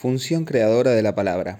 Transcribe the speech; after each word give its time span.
Función 0.00 0.44
creadora 0.44 0.92
de 0.92 1.02
la 1.02 1.16
palabra. 1.16 1.58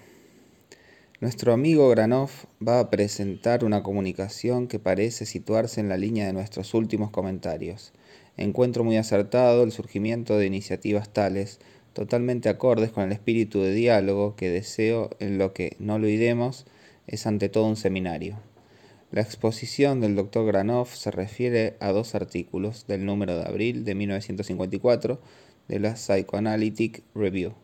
Nuestro 1.21 1.53
amigo 1.53 1.89
Granov 1.89 2.31
va 2.65 2.79
a 2.79 2.89
presentar 2.89 3.65
una 3.65 3.83
comunicación 3.83 4.69
que 4.69 4.79
parece 4.79 5.27
situarse 5.27 5.81
en 5.81 5.89
la 5.89 5.97
línea 5.97 6.25
de 6.25 6.33
nuestros 6.33 6.73
últimos 6.73 7.11
comentarios. 7.11 7.93
Encuentro 8.37 8.85
muy 8.85 8.97
acertado 8.97 9.65
el 9.65 9.73
surgimiento 9.73 10.39
de 10.39 10.47
iniciativas 10.47 11.13
tales, 11.13 11.59
totalmente 11.95 12.49
acordes 12.49 12.93
con 12.93 13.03
el 13.03 13.11
espíritu 13.11 13.61
de 13.61 13.75
diálogo 13.75 14.37
que 14.37 14.51
deseo 14.51 15.11
en 15.19 15.37
lo 15.37 15.53
que, 15.53 15.75
no 15.81 15.99
lo 15.99 16.07
oidemos, 16.07 16.65
es 17.09 17.27
ante 17.27 17.49
todo 17.49 17.65
un 17.65 17.75
seminario. 17.75 18.39
La 19.11 19.23
exposición 19.23 20.01
del 20.01 20.15
Dr. 20.15 20.47
Granov 20.47 20.87
se 20.87 21.11
refiere 21.11 21.77
a 21.81 21.91
dos 21.91 22.15
artículos 22.15 22.87
del 22.87 23.05
número 23.05 23.37
de 23.37 23.47
abril 23.47 23.85
de 23.85 23.97
1954 23.97 25.21
de 25.67 25.81
la 25.81 25.97
Psychoanalytic 25.97 27.03
Review. 27.17 27.55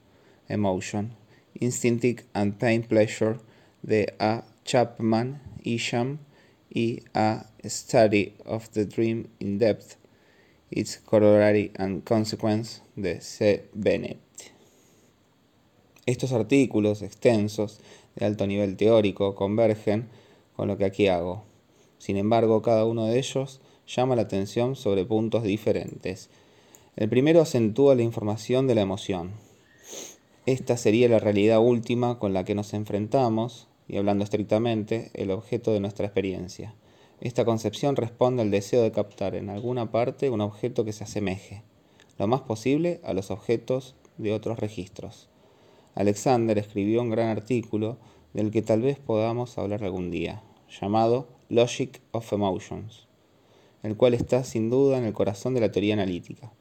Emotion, 0.49 1.13
Instinctive 1.55 2.25
and 2.35 2.59
Pain 2.59 2.83
Pleasure 2.83 3.39
de 3.83 4.15
A. 4.19 4.45
Chapman, 4.65 5.41
Isham 5.63 6.19
y 6.71 7.03
A 7.15 7.47
Study 7.65 8.35
of 8.45 8.69
the 8.71 8.85
Dream 8.87 9.29
in 9.39 9.59
Depth, 9.59 9.97
Its 10.71 10.99
Corollary 10.99 11.73
and 11.77 12.03
Consequence 12.05 12.81
de 12.97 13.21
C. 13.21 13.65
Bennett. 13.73 14.19
Estos 16.07 16.33
artículos 16.33 17.03
extensos 17.03 17.81
de 18.17 18.27
alto 18.27 18.47
nivel 18.47 18.77
teórico 18.77 19.35
convergen 19.35 20.09
con 20.57 20.69
lo 20.69 20.77
que 20.77 20.85
aquí 20.85 21.09
hago. 21.09 21.45
Sin 21.99 22.17
embargo, 22.17 22.61
cada 22.61 22.85
uno 22.85 23.07
de 23.07 23.19
ellos 23.19 23.61
llama 23.87 24.17
la 24.17 24.23
atención 24.23 24.77
sobre 24.77 25.05
puntos 25.05 25.45
diferentes. 25.45 26.29
El 26.97 27.09
primero 27.09 27.41
acentúa 27.41 27.95
la 27.95 28.03
información 28.03 28.67
de 28.67 28.75
la 28.75 28.83
emoción, 28.83 29.33
esta 30.47 30.77
sería 30.77 31.09
la 31.09 31.19
realidad 31.19 31.61
última 31.61 32.19
con 32.19 32.35
la 32.35 32.45
que 32.45 32.55
nos 32.55 32.75
enfrentamos 32.75 33.69
y 33.89 33.97
hablando 33.97 34.25
estrictamente, 34.25 35.11
el 35.15 35.31
objeto 35.31 35.73
de 35.73 35.81
nuestra 35.81 36.07
experiencia. 36.07 36.75
Esta 37.21 37.45
concepción 37.45 37.97
responde 37.97 38.43
al 38.43 38.51
deseo 38.51 38.83
de 38.83 38.93
captar 38.93 39.35
en 39.35 39.51
alguna 39.51 39.91
parte 39.91 40.31
un 40.31 40.41
objeto 40.41 40.85
que 40.85 40.93
se 40.93 41.05
asemeje, 41.05 41.63
lo 42.19 42.27
más 42.27 42.43
posible, 42.43 43.01
a 43.05 43.15
los 43.15 43.31
objetos 43.31 43.95
de 44.19 44.33
otros 44.33 44.59
registros. 44.59 45.29
Alexander 45.95 46.59
escribió 46.59 47.03
un 47.03 47.11
gran 47.11 47.29
artículo 47.29 47.99
del 48.33 48.51
que 48.51 48.63
tal 48.63 48.83
vez 48.83 48.99
podamos 48.99 49.57
hablar 49.59 49.85
algún 49.85 50.11
día, 50.11 50.43
llamado 50.81 51.29
Logic 51.49 52.01
of 52.11 52.33
Emotions, 52.33 53.07
el 53.83 53.97
cual 53.97 54.15
está 54.15 54.45
sin 54.45 54.71
duda 54.71 54.99
en 54.99 55.05
el 55.05 55.13
corazón 55.13 55.55
de 55.55 55.61
la 55.61 55.71
teoría 55.71 55.95
analítica. 55.95 56.53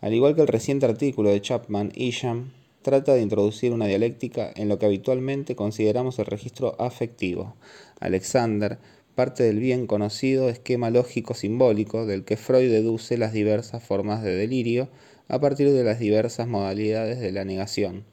Al 0.00 0.12
igual 0.12 0.34
que 0.34 0.42
el 0.42 0.48
reciente 0.48 0.86
artículo 0.86 1.30
de 1.30 1.40
Chapman 1.40 1.92
Isham, 1.94 2.52
trata 2.88 3.12
de 3.12 3.20
introducir 3.20 3.72
una 3.74 3.84
dialéctica 3.84 4.50
en 4.56 4.70
lo 4.70 4.78
que 4.78 4.86
habitualmente 4.86 5.54
consideramos 5.54 6.18
el 6.18 6.24
registro 6.24 6.74
afectivo. 6.80 7.54
Alexander 8.00 8.78
parte 9.14 9.42
del 9.42 9.58
bien 9.58 9.86
conocido 9.86 10.48
esquema 10.48 10.88
lógico 10.88 11.34
simbólico 11.34 12.06
del 12.06 12.24
que 12.24 12.38
Freud 12.38 12.70
deduce 12.70 13.18
las 13.18 13.34
diversas 13.34 13.82
formas 13.82 14.22
de 14.22 14.34
delirio 14.34 14.88
a 15.28 15.38
partir 15.38 15.70
de 15.70 15.84
las 15.84 15.98
diversas 15.98 16.48
modalidades 16.48 17.20
de 17.20 17.30
la 17.30 17.44
negación. 17.44 18.04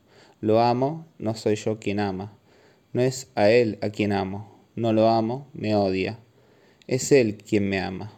Lo 0.42 0.60
amo, 0.60 1.08
no 1.20 1.36
soy 1.36 1.56
yo 1.56 1.80
quien 1.80 2.02
ama. 2.02 2.38
No 2.92 3.02
es 3.02 3.30
a 3.36 3.50
él 3.50 3.80
a 3.82 3.92
quien 3.92 4.12
amo. 4.12 4.60
No 4.76 4.92
lo 4.92 5.08
amo, 5.08 5.48
me 5.54 5.74
odia. 5.74 6.20
Es 6.86 7.14
él 7.14 7.38
quien 7.38 7.70
me 7.70 7.80
ama. 7.80 8.12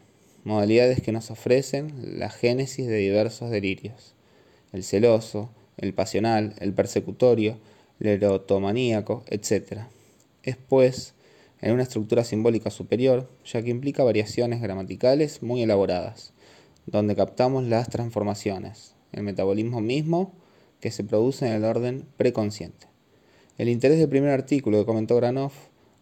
Modalidades 0.44 1.04
que 1.04 1.12
nos 1.12 1.30
ofrecen 1.30 2.18
la 2.18 2.32
génesis 2.32 2.88
de 2.88 2.96
diversos 2.96 3.52
delirios. 3.52 4.16
El 4.74 4.84
celoso, 4.84 5.52
el 5.78 5.94
pasional, 5.94 6.56
el 6.60 6.74
persecutorio, 6.74 7.58
el 8.00 8.08
erotomaníaco, 8.08 9.24
etc. 9.28 9.82
Es 10.44 10.58
pues 10.58 11.14
en 11.62 11.74
una 11.74 11.84
estructura 11.84 12.24
simbólica 12.24 12.70
superior, 12.70 13.30
ya 13.46 13.62
que 13.62 13.70
implica 13.70 14.04
variaciones 14.04 14.62
gramaticales 14.62 15.42
muy 15.42 15.64
elaboradas, 15.64 16.34
donde 16.86 17.16
captamos 17.16 17.64
las 17.64 17.90
transformaciones, 17.90 18.96
el 19.12 19.24
metabolismo 19.24 19.82
mismo 19.82 20.34
que 20.80 20.92
se 20.92 21.04
produce 21.04 21.48
en 21.48 21.54
el 21.54 21.64
orden 21.64 22.06
preconsciente. 22.18 22.88
El 23.58 23.70
interés 23.70 23.98
del 23.98 24.10
primer 24.10 24.30
artículo 24.30 24.78
que 24.78 24.86
comentó 24.86 25.16
Granov 25.16 25.52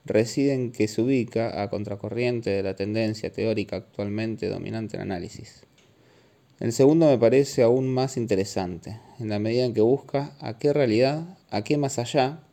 reside 0.04 0.54
en 0.54 0.72
que 0.72 0.88
se 0.88 1.02
ubica 1.02 1.62
a 1.62 1.70
contracorriente 1.70 2.50
de 2.50 2.64
la 2.64 2.76
tendencia 2.76 3.32
teórica 3.32 3.78
actualmente 3.78 4.50
dominante 4.50 4.98
en 4.98 5.04
análisis. 5.04 5.66
El 6.58 6.72
segundo 6.72 7.08
me 7.08 7.18
parece 7.18 7.64
aún 7.64 7.94
más 7.94 8.16
interesante, 8.16 9.02
en 9.20 9.28
la 9.28 9.40
medida 9.40 9.66
en 9.66 9.74
que 9.74 9.82
busca 9.82 10.38
a 10.40 10.58
qué 10.58 10.72
realidad, 10.72 11.38
a 11.50 11.66
qué 11.66 11.78
más 11.78 12.00
allá, 12.00 12.44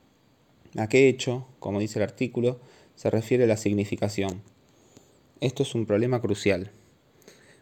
a 0.76 0.88
qué 0.88 1.08
hecho, 1.08 1.46
como 1.60 1.78
dice 1.78 2.00
el 2.00 2.02
artículo, 2.02 2.58
se 2.96 3.10
refiere 3.10 3.46
la 3.46 3.56
significación. 3.56 4.42
Esto 5.40 5.62
es 5.62 5.76
un 5.76 5.86
problema 5.86 6.20
crucial. 6.20 6.72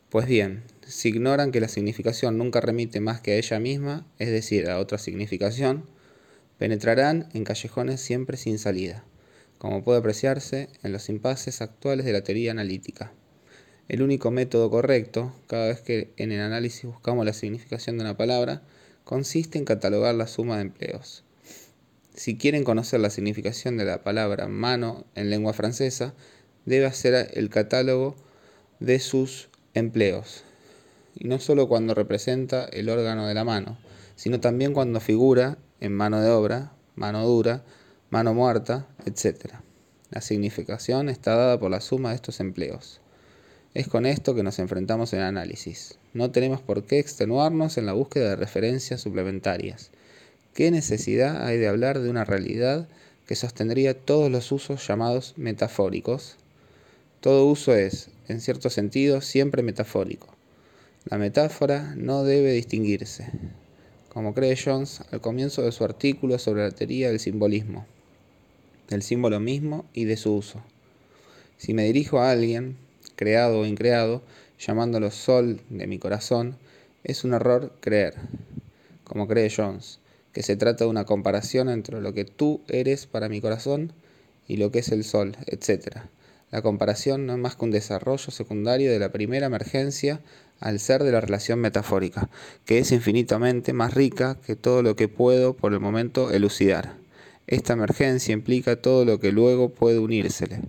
Pues 0.09 0.27
bien, 0.27 0.65
si 0.87 1.11
ignoran 1.11 1.53
que 1.53 1.61
la 1.61 1.69
significación 1.69 2.39
nunca 2.39 2.63
remite 2.63 3.01
más 3.01 3.21
que 3.21 3.33
a 3.33 3.37
ella 3.37 3.61
misma, 3.61 4.07
es 4.19 4.31
decir, 4.31 4.71
a 4.71 4.79
otra 4.79 4.97
significación, 4.97 5.85
penetrarán 6.57 7.29
en 7.35 7.45
callejones 7.45 8.01
siempre 8.01 8.39
sin 8.39 8.59
salida, 8.59 9.05
como 9.59 9.85
puede 9.85 9.99
apreciarse 9.99 10.71
en 10.83 10.93
los 10.93 11.11
impases 11.11 11.61
actuales 11.61 12.07
de 12.07 12.15
la 12.15 12.25
teoría 12.25 12.53
analítica. 12.53 13.13
El 13.91 14.03
único 14.03 14.31
método 14.31 14.71
correcto, 14.71 15.33
cada 15.49 15.67
vez 15.67 15.81
que 15.81 16.13
en 16.17 16.31
el 16.31 16.41
análisis 16.43 16.85
buscamos 16.85 17.27
la 17.27 17.33
significación 17.33 17.99
de 17.99 18.05
una 18.05 18.17
palabra, 18.17 18.63
consiste 19.03 19.59
en 19.59 19.65
catalogar 19.65 20.15
la 20.15 20.29
suma 20.29 20.55
de 20.55 20.63
empleos. 20.63 21.25
Si 22.15 22.39
quieren 22.39 22.63
conocer 22.63 23.01
la 23.01 23.11
significación 23.11 23.77
de 23.77 23.85
la 23.85 24.05
palabra 24.05 24.47
mano 24.47 25.07
en 25.17 25.29
lengua 25.29 25.55
francesa, 25.55 26.15
debe 26.67 26.87
hacer 26.87 27.33
el 27.35 27.51
catálogo 27.51 28.15
de 28.79 29.01
sus 29.01 29.49
empleos. 29.75 30.45
Y 31.17 31.27
no 31.27 31.41
solo 31.41 31.67
cuando 31.67 31.93
representa 31.93 32.67
el 32.67 32.91
órgano 32.91 33.27
de 33.27 33.35
la 33.35 33.43
mano, 33.43 33.77
sino 34.15 34.39
también 34.39 34.73
cuando 34.73 35.01
figura 35.01 35.59
en 35.81 35.95
mano 35.95 36.21
de 36.21 36.31
obra, 36.31 36.75
mano 36.95 37.27
dura, 37.27 37.65
mano 38.09 38.35
muerta, 38.35 38.87
etc. 39.05 39.55
La 40.11 40.21
significación 40.21 41.09
está 41.09 41.35
dada 41.35 41.59
por 41.59 41.73
la 41.73 41.81
suma 41.81 42.11
de 42.11 42.15
estos 42.15 42.39
empleos. 42.39 43.01
Es 43.73 43.87
con 43.87 44.05
esto 44.05 44.35
que 44.35 44.43
nos 44.43 44.59
enfrentamos 44.59 45.13
en 45.13 45.21
análisis. 45.21 45.97
No 46.13 46.33
tenemos 46.33 46.61
por 46.61 46.83
qué 46.83 46.99
extenuarnos 46.99 47.79
en 47.79 47.87
la 47.87 47.93
búsqueda 47.93 48.31
de 48.31 48.37
referencias 48.37 49.01
suplementarias. 49.01 49.93
¿Qué 50.55 50.73
necesidad 50.73 51.47
hay 51.47 51.57
de 51.57 51.69
hablar 51.69 52.01
de 52.01 52.11
una 52.11 52.25
realidad 52.25 52.89
que 53.29 53.37
sostendría 53.37 53.95
todos 53.95 54.29
los 54.29 54.51
usos 54.51 54.85
llamados 54.89 55.35
metafóricos? 55.37 56.35
Todo 57.21 57.47
uso 57.47 57.73
es, 57.73 58.09
en 58.27 58.41
cierto 58.41 58.71
sentido, 58.71 59.21
siempre 59.21 59.63
metafórico. 59.63 60.35
La 61.05 61.17
metáfora 61.17 61.95
no 61.97 62.25
debe 62.25 62.53
distinguirse, 62.53 63.31
como 64.09 64.35
cree 64.35 64.59
Jones 64.63 65.03
al 65.13 65.21
comienzo 65.21 65.63
de 65.63 65.71
su 65.71 65.85
artículo 65.85 66.41
sobre 66.41 66.65
la 66.65 66.73
teoría 66.73 67.09
del 67.09 67.21
simbolismo, 67.21 67.87
del 68.89 69.03
símbolo 69.03 69.39
mismo 69.39 69.85
y 69.95 70.07
de 70.07 70.17
su 70.17 70.35
uso. 70.35 70.61
Si 71.57 71.73
me 71.73 71.85
dirijo 71.85 72.19
a 72.19 72.33
alguien, 72.33 72.77
creado 73.21 73.61
o 73.61 73.67
increado, 73.67 74.23
llamándolo 74.59 75.11
sol 75.11 75.61
de 75.69 75.87
mi 75.87 75.99
corazón, 75.99 76.57
es 77.05 77.23
un 77.23 77.35
error 77.35 77.71
creer, 77.81 78.15
como 79.05 79.29
cree 79.29 79.53
Jones, 79.55 79.99
que 80.33 80.43
se 80.43 80.57
trata 80.57 80.85
de 80.85 80.91
una 80.91 81.05
comparación 81.05 81.69
entre 81.69 82.01
lo 82.01 82.15
que 82.15 82.25
tú 82.25 82.63
eres 82.67 83.05
para 83.05 83.29
mi 83.29 83.43
corazón 83.43 83.93
y 84.49 84.57
lo 84.57 84.71
que 84.71 84.79
es 84.79 84.89
el 84.89 85.05
sol, 85.05 85.37
etc. 85.45 85.99
La 86.51 86.63
comparación 86.63 87.27
no 87.27 87.35
es 87.35 87.39
más 87.39 87.57
que 87.57 87.67
un 87.67 87.73
desarrollo 87.73 88.31
secundario 88.31 88.91
de 88.91 88.99
la 88.99 89.13
primera 89.13 89.49
emergencia 89.49 90.23
al 90.59 90.81
ser 90.81 91.05
de 91.05 91.13
la 91.13 91.21
relación 91.21 91.59
metafórica, 91.59 92.31
que 92.65 92.79
es 92.79 92.91
infinitamente 92.91 93.75
más 93.75 93.93
rica 93.93 94.39
que 94.47 94.57
todo 94.57 94.83
lo 94.83 94.97
que 94.97 95.09
puedo 95.09 95.53
por 95.53 95.75
el 95.75 95.81
momento 95.81 96.31
elucidar. 96.31 96.95
Esta 97.47 97.75
emergencia 97.75 98.33
implica 98.33 98.81
todo 98.81 99.05
lo 99.05 99.21
que 99.21 99.31
luego 99.31 99.69
puede 99.69 99.99
unírsele 99.99 100.61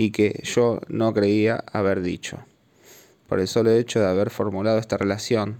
y 0.00 0.12
que 0.12 0.40
yo 0.44 0.80
no 0.86 1.12
creía 1.12 1.64
haber 1.72 2.02
dicho. 2.02 2.38
Por 3.26 3.40
el 3.40 3.48
solo 3.48 3.72
hecho 3.72 3.98
de 3.98 4.06
haber 4.06 4.30
formulado 4.30 4.78
esta 4.78 4.96
relación, 4.96 5.56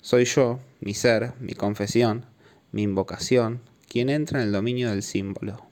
soy 0.00 0.24
yo, 0.24 0.60
mi 0.78 0.94
ser, 0.94 1.32
mi 1.40 1.54
confesión, 1.54 2.24
mi 2.70 2.82
invocación, 2.82 3.60
quien 3.88 4.08
entra 4.08 4.40
en 4.40 4.46
el 4.46 4.52
dominio 4.52 4.90
del 4.90 5.02
símbolo. 5.02 5.66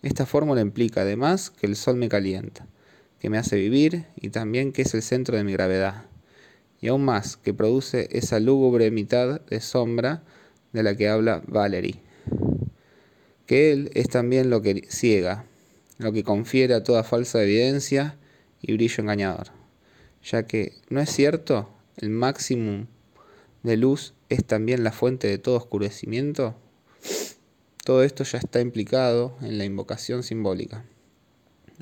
Esta 0.00 0.24
fórmula 0.24 0.62
implica 0.62 1.02
además 1.02 1.50
que 1.50 1.66
el 1.66 1.76
sol 1.76 1.96
me 1.96 2.08
calienta, 2.08 2.66
que 3.18 3.28
me 3.28 3.36
hace 3.36 3.56
vivir 3.56 4.06
y 4.16 4.30
también 4.30 4.72
que 4.72 4.80
es 4.80 4.94
el 4.94 5.02
centro 5.02 5.36
de 5.36 5.44
mi 5.44 5.52
gravedad, 5.52 6.06
y 6.80 6.88
aún 6.88 7.04
más 7.04 7.36
que 7.36 7.52
produce 7.52 8.08
esa 8.12 8.40
lúgubre 8.40 8.90
mitad 8.90 9.42
de 9.42 9.60
sombra 9.60 10.22
de 10.72 10.82
la 10.82 10.96
que 10.96 11.10
habla 11.10 11.42
Valerie, 11.46 12.00
que 13.44 13.72
él 13.72 13.90
es 13.92 14.08
también 14.08 14.48
lo 14.48 14.62
que 14.62 14.86
ciega, 14.88 15.44
lo 16.00 16.12
que 16.12 16.24
confiere 16.24 16.72
a 16.74 16.82
toda 16.82 17.04
falsa 17.04 17.42
evidencia 17.42 18.16
y 18.62 18.72
brillo 18.72 19.02
engañador, 19.02 19.48
ya 20.24 20.46
que, 20.46 20.72
¿no 20.88 21.00
es 21.00 21.10
cierto? 21.10 21.68
El 21.98 22.08
máximo 22.08 22.86
de 23.62 23.76
luz 23.76 24.14
es 24.30 24.44
también 24.44 24.82
la 24.82 24.92
fuente 24.92 25.28
de 25.28 25.38
todo 25.38 25.56
oscurecimiento, 25.56 26.56
Todo 27.84 28.04
esto 28.04 28.24
ya 28.24 28.38
está 28.38 28.60
implicado 28.60 29.36
en 29.40 29.58
la 29.58 29.64
invocación 29.64 30.22
simbólica. 30.22 30.84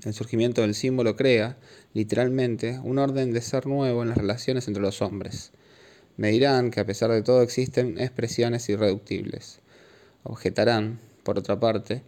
El 0.04 0.14
surgimiento 0.14 0.62
del 0.62 0.74
símbolo 0.74 1.16
crea, 1.16 1.58
literalmente, 1.92 2.78
un 2.82 2.98
orden 2.98 3.32
de 3.32 3.40
ser 3.40 3.66
nuevo 3.66 4.02
en 4.02 4.10
las 4.10 4.18
relaciones 4.18 4.68
entre 4.68 4.82
los 4.82 5.02
hombres. 5.02 5.50
Me 6.16 6.30
dirán 6.30 6.70
que 6.70 6.80
a 6.80 6.86
pesar 6.86 7.10
de 7.10 7.22
todo 7.22 7.42
existen 7.42 8.00
expresiones 8.00 8.68
irreductibles. 8.68 9.58
Objetarán, 10.22 11.00
por 11.24 11.36
otra 11.36 11.58
parte, 11.58 12.02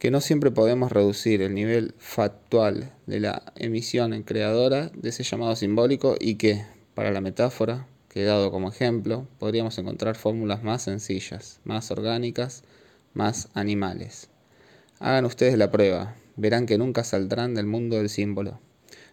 que 0.00 0.10
no 0.10 0.22
siempre 0.22 0.50
podemos 0.50 0.90
reducir 0.90 1.42
el 1.42 1.54
nivel 1.54 1.94
factual 1.98 2.90
de 3.06 3.20
la 3.20 3.52
emisión 3.54 4.22
creadora 4.22 4.90
de 4.94 5.10
ese 5.10 5.24
llamado 5.24 5.54
simbólico 5.56 6.16
y 6.18 6.36
que, 6.36 6.64
para 6.94 7.10
la 7.10 7.20
metáfora, 7.20 7.86
que 8.08 8.22
he 8.22 8.24
dado 8.24 8.50
como 8.50 8.70
ejemplo, 8.70 9.28
podríamos 9.38 9.76
encontrar 9.76 10.16
fórmulas 10.16 10.62
más 10.62 10.84
sencillas, 10.84 11.60
más 11.64 11.90
orgánicas, 11.90 12.64
más 13.12 13.50
animales. 13.52 14.30
Hagan 15.00 15.26
ustedes 15.26 15.58
la 15.58 15.70
prueba, 15.70 16.16
verán 16.34 16.64
que 16.64 16.78
nunca 16.78 17.04
saldrán 17.04 17.54
del 17.54 17.66
mundo 17.66 17.96
del 17.96 18.08
símbolo. 18.08 18.58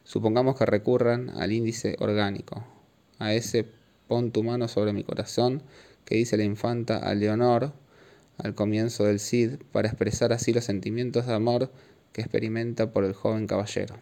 Supongamos 0.06 0.58
que 0.58 0.66
recurran 0.66 1.32
al 1.32 1.52
índice 1.52 1.98
orgánico, 2.00 2.66
a 3.20 3.34
ese 3.34 3.66
pon 4.08 4.32
tu 4.32 4.42
mano 4.42 4.70
sobre 4.70 4.94
mi 4.94 5.04
corazón 5.04 5.64
que 6.06 6.16
dice 6.16 6.38
la 6.38 6.46
infanta 6.46 7.00
a 7.00 7.14
Leonor 7.14 7.74
al 8.38 8.56
comienzo 8.56 9.06
del 9.06 9.20
Cid 9.20 9.58
para 9.72 9.88
expresar 9.88 10.34
así 10.34 10.54
los 10.54 10.66
sentimientos 10.66 11.26
de 11.26 11.34
amor 11.34 11.72
que 12.12 12.22
experimenta 12.22 12.92
por 12.92 13.04
el 13.04 13.14
joven 13.14 13.48
caballero. 13.48 13.96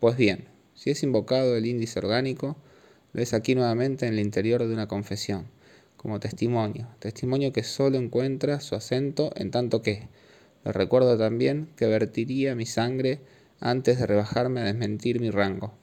Pues 0.00 0.16
bien, 0.16 0.48
si 0.74 0.90
es 0.90 1.02
invocado 1.02 1.56
el 1.56 1.66
índice 1.66 1.98
orgánico, 1.98 2.56
lo 3.12 3.22
es 3.22 3.34
aquí 3.34 3.54
nuevamente 3.54 4.06
en 4.06 4.14
el 4.14 4.20
interior 4.20 4.66
de 4.66 4.72
una 4.72 4.88
confesión, 4.88 5.46
como 5.96 6.18
testimonio, 6.18 6.88
testimonio 6.98 7.52
que 7.52 7.62
solo 7.62 7.98
encuentra 7.98 8.60
su 8.60 8.74
acento 8.74 9.32
en 9.36 9.50
tanto 9.50 9.82
que, 9.82 10.08
lo 10.64 10.72
recuerdo 10.72 11.18
también, 11.18 11.68
que 11.76 11.86
vertiría 11.86 12.54
mi 12.54 12.66
sangre 12.66 13.20
antes 13.60 13.98
de 13.98 14.06
rebajarme 14.06 14.60
a 14.60 14.64
desmentir 14.64 15.20
mi 15.20 15.30
rango. 15.30 15.74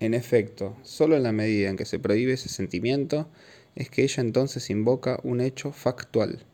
En 0.00 0.14
efecto, 0.14 0.76
solo 0.82 1.16
en 1.16 1.22
la 1.22 1.32
medida 1.32 1.70
en 1.70 1.76
que 1.76 1.84
se 1.84 1.98
prohíbe 1.98 2.32
ese 2.32 2.48
sentimiento, 2.48 3.28
es 3.74 3.90
que 3.90 4.02
ella 4.02 4.22
entonces 4.22 4.70
invoca 4.70 5.20
un 5.22 5.40
hecho 5.40 5.72
factual, 5.72 6.44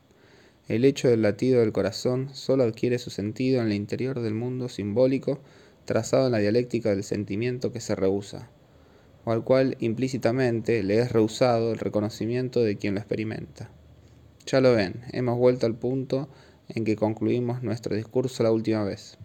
el 0.71 0.85
hecho 0.85 1.09
del 1.09 1.23
latido 1.23 1.59
del 1.59 1.73
corazón 1.73 2.31
solo 2.33 2.63
adquiere 2.63 3.01
su 3.01 3.11
sentido 3.11 3.61
en 3.61 3.67
el 3.67 3.73
interior 3.73 4.21
del 4.21 4.35
mundo 4.35 4.69
simbólico 4.69 5.41
trazado 5.85 6.27
en 6.27 6.33
la 6.33 6.39
dialéctica 6.39 6.91
del 6.91 7.03
sentimiento 7.03 7.73
que 7.73 7.81
se 7.81 7.97
rehúsa, 7.97 8.49
o 9.25 9.33
al 9.33 9.43
cual 9.43 9.77
implícitamente 9.81 10.85
le 10.85 11.01
es 11.01 11.11
rehusado 11.11 11.73
el 11.73 11.81
reconocimiento 11.81 12.63
de 12.63 12.77
quien 12.77 12.95
lo 12.95 13.01
experimenta. 13.01 13.69
Ya 14.47 14.61
lo 14.61 14.73
ven, 14.73 15.01
hemos 15.11 15.37
vuelto 15.39 15.67
al 15.67 15.75
punto 15.75 16.29
en 16.69 16.85
que 16.85 16.95
concluimos 16.95 17.65
nuestro 17.65 17.97
discurso 17.97 18.45
la 18.45 18.53
última 18.53 18.85
vez. 18.85 19.19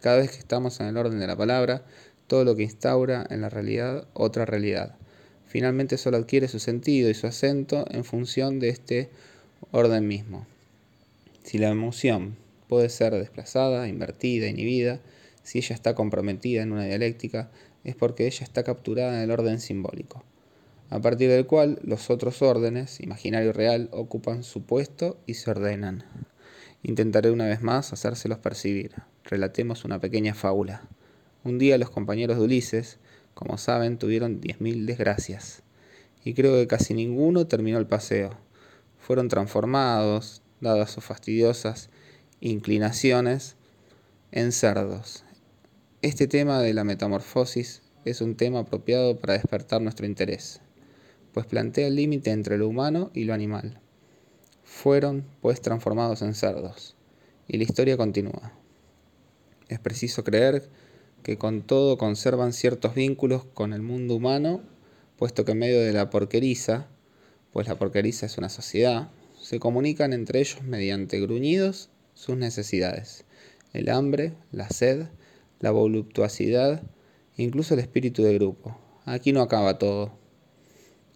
Cada 0.00 0.16
vez 0.16 0.30
que 0.30 0.38
estamos 0.38 0.80
en 0.80 0.86
el 0.86 0.96
orden 0.96 1.18
de 1.18 1.26
la 1.26 1.36
palabra, 1.36 1.84
todo 2.26 2.46
lo 2.46 2.56
que 2.56 2.62
instaura 2.62 3.26
en 3.28 3.42
la 3.42 3.50
realidad 3.50 4.08
otra 4.14 4.46
realidad. 4.46 4.96
Finalmente 5.44 5.98
solo 5.98 6.16
adquiere 6.16 6.48
su 6.48 6.58
sentido 6.58 7.10
y 7.10 7.14
su 7.14 7.26
acento 7.26 7.84
en 7.90 8.04
función 8.04 8.60
de 8.60 8.70
este 8.70 9.10
orden 9.72 10.08
mismo. 10.08 10.46
Si 11.42 11.58
la 11.58 11.68
emoción 11.68 12.36
puede 12.68 12.88
ser 12.88 13.14
desplazada, 13.14 13.88
invertida, 13.88 14.46
inhibida, 14.48 15.00
si 15.42 15.58
ella 15.58 15.74
está 15.74 15.94
comprometida 15.94 16.62
en 16.62 16.72
una 16.72 16.84
dialéctica, 16.84 17.50
es 17.82 17.96
porque 17.96 18.26
ella 18.26 18.44
está 18.44 18.62
capturada 18.62 19.16
en 19.16 19.22
el 19.22 19.30
orden 19.30 19.58
simbólico, 19.58 20.22
a 20.90 21.00
partir 21.00 21.30
del 21.30 21.46
cual 21.46 21.78
los 21.82 22.10
otros 22.10 22.42
órdenes, 22.42 23.00
imaginario 23.00 23.50
y 23.50 23.52
real, 23.52 23.88
ocupan 23.92 24.42
su 24.42 24.62
puesto 24.62 25.18
y 25.26 25.34
se 25.34 25.50
ordenan. 25.50 26.04
Intentaré 26.82 27.30
una 27.30 27.46
vez 27.46 27.62
más 27.62 27.92
hacérselos 27.92 28.38
percibir. 28.38 28.92
Relatemos 29.24 29.84
una 29.84 30.00
pequeña 30.00 30.34
fábula. 30.34 30.88
Un 31.44 31.58
día 31.58 31.78
los 31.78 31.90
compañeros 31.90 32.36
de 32.36 32.44
Ulises, 32.44 32.98
como 33.34 33.56
saben, 33.58 33.98
tuvieron 33.98 34.40
diez 34.40 34.60
mil 34.60 34.86
desgracias, 34.86 35.62
y 36.24 36.34
creo 36.34 36.54
que 36.54 36.66
casi 36.66 36.92
ninguno 36.94 37.46
terminó 37.46 37.78
el 37.78 37.86
paseo. 37.86 38.36
Fueron 38.98 39.28
transformados, 39.28 40.42
dadas 40.60 40.90
sus 40.90 41.04
fastidiosas 41.04 41.90
inclinaciones, 42.40 43.56
en 44.32 44.52
cerdos. 44.52 45.24
Este 46.02 46.26
tema 46.26 46.60
de 46.60 46.72
la 46.72 46.84
metamorfosis 46.84 47.82
es 48.04 48.20
un 48.20 48.36
tema 48.36 48.60
apropiado 48.60 49.18
para 49.18 49.34
despertar 49.34 49.82
nuestro 49.82 50.06
interés, 50.06 50.60
pues 51.32 51.46
plantea 51.46 51.88
el 51.88 51.96
límite 51.96 52.30
entre 52.30 52.56
lo 52.56 52.68
humano 52.68 53.10
y 53.12 53.24
lo 53.24 53.34
animal. 53.34 53.80
Fueron, 54.64 55.26
pues, 55.42 55.60
transformados 55.60 56.22
en 56.22 56.34
cerdos, 56.34 56.96
y 57.48 57.58
la 57.58 57.64
historia 57.64 57.96
continúa. 57.96 58.52
Es 59.68 59.80
preciso 59.80 60.24
creer 60.24 60.70
que 61.22 61.36
con 61.36 61.62
todo 61.62 61.98
conservan 61.98 62.52
ciertos 62.52 62.94
vínculos 62.94 63.44
con 63.44 63.72
el 63.72 63.82
mundo 63.82 64.14
humano, 64.14 64.62
puesto 65.16 65.44
que 65.44 65.52
en 65.52 65.58
medio 65.58 65.80
de 65.80 65.92
la 65.92 66.08
porqueriza, 66.08 66.86
pues 67.52 67.68
la 67.68 67.78
porqueriza 67.78 68.26
es 68.26 68.38
una 68.38 68.48
sociedad, 68.48 69.10
se 69.50 69.58
comunican 69.58 70.12
entre 70.12 70.38
ellos 70.38 70.62
mediante 70.62 71.18
gruñidos 71.18 71.90
sus 72.14 72.36
necesidades, 72.36 73.24
el 73.72 73.88
hambre, 73.88 74.34
la 74.52 74.68
sed, 74.68 75.08
la 75.58 75.72
voluptuosidad, 75.72 76.84
incluso 77.36 77.74
el 77.74 77.80
espíritu 77.80 78.22
de 78.22 78.34
grupo. 78.34 78.78
Aquí 79.06 79.32
no 79.32 79.42
acaba 79.42 79.76
todo. 79.76 80.12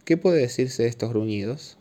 ¿Qué 0.04 0.16
puede 0.16 0.40
decirse 0.40 0.82
de 0.82 0.88
estos 0.88 1.10
gruñidos? 1.10 1.78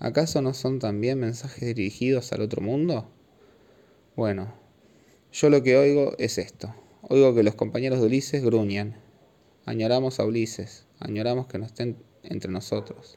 ¿Acaso 0.00 0.42
no 0.42 0.52
son 0.52 0.80
también 0.80 1.18
mensajes 1.18 1.74
dirigidos 1.74 2.30
al 2.34 2.42
otro 2.42 2.60
mundo? 2.60 3.10
Bueno, 4.16 4.52
yo 5.32 5.48
lo 5.48 5.62
que 5.62 5.78
oigo 5.78 6.12
es 6.18 6.36
esto. 6.36 6.74
Oigo 7.00 7.34
que 7.34 7.42
los 7.42 7.54
compañeros 7.54 8.00
de 8.00 8.06
Ulises 8.06 8.44
gruñan. 8.44 8.96
Añoramos 9.64 10.20
a 10.20 10.26
Ulises, 10.26 10.84
añoramos 10.98 11.46
que 11.46 11.56
no 11.56 11.64
estén 11.64 11.96
entre 12.22 12.52
nosotros, 12.52 13.16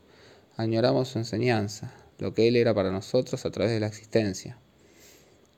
añoramos 0.56 1.09
su 1.09 1.19
enseñanza, 1.19 1.94
lo 2.19 2.33
que 2.33 2.48
Él 2.48 2.56
era 2.56 2.74
para 2.74 2.92
nosotros 2.92 3.45
a 3.45 3.51
través 3.51 3.71
de 3.74 3.80
la 3.80 3.88
existencia. 3.88 4.57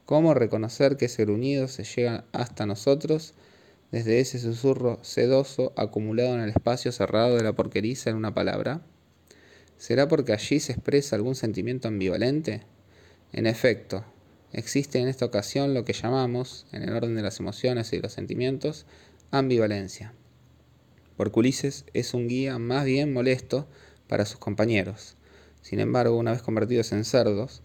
¿Cómo 0.05 0.33
reconocer 0.33 0.97
que 0.97 1.05
ese 1.05 1.25
gruñido 1.25 1.67
se 1.67 1.83
llega 1.83 2.25
hasta 2.31 2.65
nosotros 2.65 3.33
desde 3.91 4.19
ese 4.19 4.39
susurro 4.39 4.99
sedoso 5.01 5.73
acumulado 5.75 6.35
en 6.35 6.41
el 6.41 6.49
espacio 6.49 6.91
cerrado 6.91 7.35
de 7.35 7.43
la 7.43 7.53
porqueriza 7.53 8.09
en 8.09 8.15
una 8.15 8.33
palabra? 8.33 8.81
¿Será 9.77 10.07
porque 10.07 10.33
allí 10.33 10.59
se 10.59 10.73
expresa 10.73 11.15
algún 11.15 11.35
sentimiento 11.35 11.87
ambivalente? 11.87 12.61
En 13.33 13.47
efecto, 13.47 14.05
existe 14.53 14.99
en 14.99 15.07
esta 15.07 15.25
ocasión 15.25 15.73
lo 15.73 15.85
que 15.85 15.93
llamamos, 15.93 16.67
en 16.71 16.83
el 16.83 16.93
orden 16.93 17.15
de 17.15 17.23
las 17.23 17.39
emociones 17.39 17.91
y 17.91 17.99
los 17.99 18.13
sentimientos, 18.13 18.85
ambivalencia. 19.31 20.13
Porque 21.17 21.39
Ulises 21.39 21.85
es 21.93 22.13
un 22.13 22.27
guía 22.27 22.59
más 22.59 22.85
bien 22.85 23.11
molesto 23.11 23.67
para 24.07 24.25
sus 24.25 24.39
compañeros, 24.39 25.17
sin 25.65 25.79
embargo, 25.79 26.15
una 26.15 26.31
vez 26.31 26.43
convertidos 26.43 26.91
en 26.91 27.03
cerdos, 27.05 27.63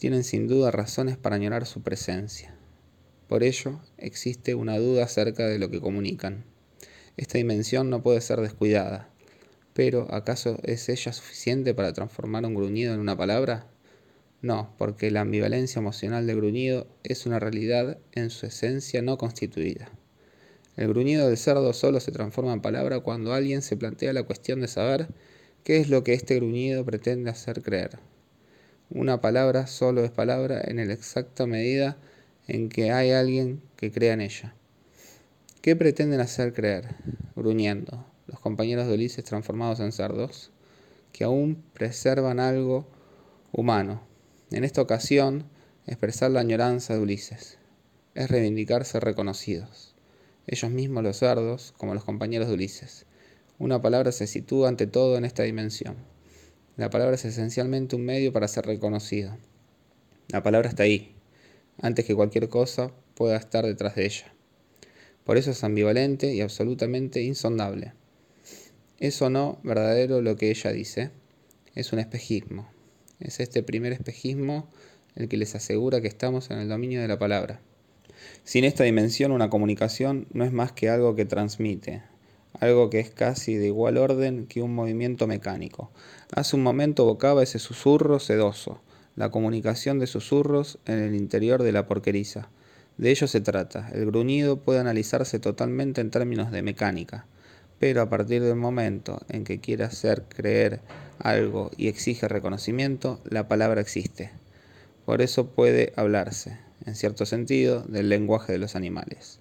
tienen 0.00 0.24
sin 0.24 0.48
duda 0.48 0.72
razones 0.72 1.16
para 1.16 1.36
añorar 1.36 1.64
su 1.64 1.80
presencia. 1.80 2.56
Por 3.28 3.44
ello, 3.44 3.78
existe 3.98 4.56
una 4.56 4.76
duda 4.78 5.04
acerca 5.04 5.46
de 5.46 5.60
lo 5.60 5.70
que 5.70 5.80
comunican. 5.80 6.42
Esta 7.16 7.38
dimensión 7.38 7.88
no 7.88 8.02
puede 8.02 8.20
ser 8.20 8.40
descuidada. 8.40 9.10
Pero, 9.74 10.12
¿acaso 10.12 10.58
es 10.64 10.88
ella 10.88 11.12
suficiente 11.12 11.72
para 11.72 11.92
transformar 11.92 12.44
un 12.44 12.56
gruñido 12.56 12.92
en 12.92 12.98
una 12.98 13.16
palabra? 13.16 13.68
No, 14.42 14.74
porque 14.76 15.12
la 15.12 15.20
ambivalencia 15.20 15.78
emocional 15.78 16.26
del 16.26 16.38
gruñido 16.38 16.88
es 17.04 17.26
una 17.26 17.38
realidad 17.38 17.98
en 18.10 18.30
su 18.30 18.46
esencia 18.46 19.02
no 19.02 19.18
constituida. 19.18 19.88
El 20.76 20.88
gruñido 20.88 21.28
del 21.28 21.36
cerdo 21.36 21.72
solo 21.74 22.00
se 22.00 22.10
transforma 22.10 22.54
en 22.54 22.60
palabra 22.60 22.98
cuando 22.98 23.34
alguien 23.34 23.62
se 23.62 23.76
plantea 23.76 24.12
la 24.12 24.24
cuestión 24.24 24.60
de 24.60 24.66
saber 24.66 25.06
¿Qué 25.66 25.78
es 25.78 25.88
lo 25.88 26.04
que 26.04 26.14
este 26.14 26.36
gruñido 26.36 26.84
pretende 26.84 27.28
hacer 27.28 27.60
creer? 27.60 27.98
Una 28.88 29.20
palabra 29.20 29.66
solo 29.66 30.04
es 30.04 30.12
palabra 30.12 30.62
en 30.64 30.76
la 30.76 30.94
exacta 30.94 31.44
medida 31.44 31.96
en 32.46 32.68
que 32.68 32.92
hay 32.92 33.10
alguien 33.10 33.60
que 33.74 33.90
crea 33.90 34.12
en 34.12 34.20
ella. 34.20 34.54
¿Qué 35.62 35.74
pretenden 35.74 36.20
hacer 36.20 36.52
creer? 36.52 36.94
Gruñendo, 37.34 38.06
los 38.28 38.38
compañeros 38.38 38.86
de 38.86 38.94
Ulises 38.94 39.24
transformados 39.24 39.80
en 39.80 39.90
cerdos, 39.90 40.52
que 41.10 41.24
aún 41.24 41.64
preservan 41.72 42.38
algo 42.38 42.86
humano. 43.50 44.02
En 44.52 44.62
esta 44.62 44.82
ocasión, 44.82 45.46
expresar 45.84 46.30
la 46.30 46.38
añoranza 46.38 46.94
de 46.94 47.00
Ulises 47.00 47.58
es 48.14 48.30
reivindicarse 48.30 49.00
reconocidos. 49.00 49.96
Ellos 50.46 50.70
mismos 50.70 51.02
los 51.02 51.16
cerdos, 51.16 51.74
como 51.76 51.92
los 51.92 52.04
compañeros 52.04 52.46
de 52.46 52.54
Ulises 52.54 53.04
una 53.58 53.80
palabra 53.80 54.12
se 54.12 54.26
sitúa 54.26 54.68
ante 54.68 54.86
todo 54.86 55.16
en 55.16 55.24
esta 55.24 55.42
dimensión. 55.42 55.96
La 56.76 56.90
palabra 56.90 57.14
es 57.14 57.24
esencialmente 57.24 57.96
un 57.96 58.04
medio 58.04 58.32
para 58.32 58.48
ser 58.48 58.66
reconocido. 58.66 59.36
La 60.28 60.42
palabra 60.42 60.68
está 60.68 60.82
ahí, 60.82 61.14
antes 61.80 62.04
que 62.04 62.14
cualquier 62.14 62.48
cosa 62.48 62.92
pueda 63.14 63.36
estar 63.36 63.64
detrás 63.64 63.94
de 63.94 64.06
ella. 64.06 64.34
Por 65.24 65.38
eso 65.38 65.50
es 65.52 65.64
ambivalente 65.64 66.34
y 66.34 66.40
absolutamente 66.40 67.22
insondable. 67.22 67.94
Es 68.98 69.20
o 69.22 69.30
no 69.30 69.58
verdadero 69.62 70.20
lo 70.20 70.36
que 70.36 70.50
ella 70.50 70.70
dice. 70.70 71.10
Es 71.74 71.92
un 71.92 71.98
espejismo. 71.98 72.68
Es 73.20 73.40
este 73.40 73.62
primer 73.62 73.92
espejismo 73.92 74.68
el 75.14 75.28
que 75.28 75.36
les 75.36 75.54
asegura 75.54 76.00
que 76.00 76.08
estamos 76.08 76.50
en 76.50 76.58
el 76.58 76.68
dominio 76.68 77.00
de 77.00 77.08
la 77.08 77.18
palabra. 77.18 77.60
Sin 78.44 78.64
esta 78.64 78.84
dimensión, 78.84 79.32
una 79.32 79.50
comunicación 79.50 80.26
no 80.32 80.44
es 80.44 80.52
más 80.52 80.72
que 80.72 80.88
algo 80.88 81.16
que 81.16 81.24
transmite, 81.24 82.02
algo 82.60 82.90
que 82.90 83.00
es 83.00 83.10
casi 83.10 83.54
de 83.54 83.66
igual 83.66 83.96
orden 83.96 84.46
que 84.46 84.62
un 84.62 84.74
movimiento 84.74 85.26
mecánico. 85.26 85.90
Hace 86.34 86.56
un 86.56 86.62
momento 86.62 87.02
evocaba 87.02 87.42
ese 87.42 87.58
susurro 87.58 88.18
sedoso, 88.18 88.80
la 89.16 89.30
comunicación 89.30 89.98
de 89.98 90.06
susurros 90.06 90.78
en 90.86 90.98
el 90.98 91.14
interior 91.14 91.62
de 91.62 91.72
la 91.72 91.86
porqueriza. 91.86 92.48
De 92.98 93.10
ello 93.10 93.26
se 93.26 93.40
trata. 93.40 93.90
El 93.92 94.06
gruñido 94.06 94.58
puede 94.58 94.80
analizarse 94.80 95.38
totalmente 95.38 96.00
en 96.00 96.10
términos 96.10 96.50
de 96.50 96.62
mecánica, 96.62 97.26
pero 97.78 98.00
a 98.00 98.08
partir 98.08 98.42
del 98.42 98.56
momento 98.56 99.20
en 99.28 99.44
que 99.44 99.60
quiere 99.60 99.84
hacer 99.84 100.24
creer 100.28 100.80
algo 101.18 101.70
y 101.76 101.88
exige 101.88 102.28
reconocimiento, 102.28 103.20
la 103.24 103.48
palabra 103.48 103.80
existe. 103.80 104.30
Por 105.04 105.22
eso 105.22 105.48
puede 105.48 105.92
hablarse, 105.96 106.58
en 106.84 106.94
cierto 106.94 107.26
sentido, 107.26 107.82
del 107.82 108.08
lenguaje 108.08 108.52
de 108.52 108.58
los 108.58 108.76
animales. 108.76 109.40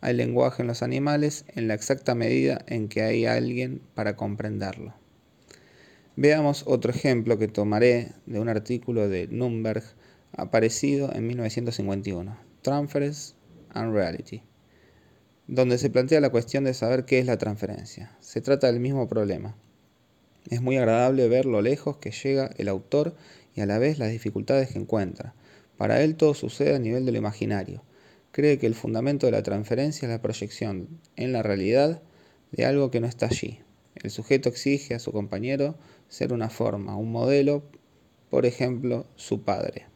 Hay 0.00 0.14
lenguaje 0.14 0.62
en 0.62 0.68
los 0.68 0.82
animales 0.82 1.44
en 1.54 1.68
la 1.68 1.74
exacta 1.74 2.14
medida 2.14 2.64
en 2.66 2.88
que 2.88 3.02
hay 3.02 3.26
alguien 3.26 3.80
para 3.94 4.16
comprenderlo. 4.16 4.94
Veamos 6.16 6.64
otro 6.66 6.90
ejemplo 6.90 7.38
que 7.38 7.48
tomaré 7.48 8.12
de 8.24 8.40
un 8.40 8.48
artículo 8.48 9.08
de 9.08 9.28
Nürnberg 9.28 9.82
aparecido 10.32 11.12
en 11.14 11.26
1951, 11.26 12.38
Transference 12.62 13.34
and 13.70 13.92
Reality, 13.92 14.42
donde 15.46 15.78
se 15.78 15.90
plantea 15.90 16.20
la 16.20 16.30
cuestión 16.30 16.64
de 16.64 16.74
saber 16.74 17.04
qué 17.04 17.18
es 17.18 17.26
la 17.26 17.38
transferencia. 17.38 18.16
Se 18.20 18.40
trata 18.40 18.66
del 18.66 18.80
mismo 18.80 19.08
problema. 19.08 19.56
Es 20.48 20.62
muy 20.62 20.76
agradable 20.76 21.28
ver 21.28 21.44
lo 21.44 21.60
lejos 21.60 21.96
que 21.96 22.12
llega 22.12 22.50
el 22.56 22.68
autor 22.68 23.14
y 23.54 23.60
a 23.60 23.66
la 23.66 23.78
vez 23.78 23.98
las 23.98 24.10
dificultades 24.10 24.70
que 24.70 24.78
encuentra. 24.78 25.34
Para 25.76 26.02
él 26.02 26.16
todo 26.16 26.34
sucede 26.34 26.74
a 26.74 26.78
nivel 26.78 27.04
de 27.04 27.12
lo 27.12 27.18
imaginario. 27.18 27.82
Cree 28.36 28.58
que 28.58 28.66
el 28.66 28.74
fundamento 28.74 29.24
de 29.24 29.32
la 29.32 29.42
transferencia 29.42 30.04
es 30.04 30.12
la 30.12 30.20
proyección 30.20 31.00
en 31.16 31.32
la 31.32 31.42
realidad 31.42 32.02
de 32.52 32.66
algo 32.66 32.90
que 32.90 33.00
no 33.00 33.06
está 33.06 33.24
allí. 33.24 33.60
El 33.94 34.10
sujeto 34.10 34.50
exige 34.50 34.94
a 34.94 34.98
su 34.98 35.10
compañero 35.10 35.78
ser 36.10 36.34
una 36.34 36.50
forma, 36.50 36.98
un 36.98 37.10
modelo, 37.10 37.62
por 38.28 38.44
ejemplo, 38.44 39.06
su 39.16 39.40
padre. 39.40 39.86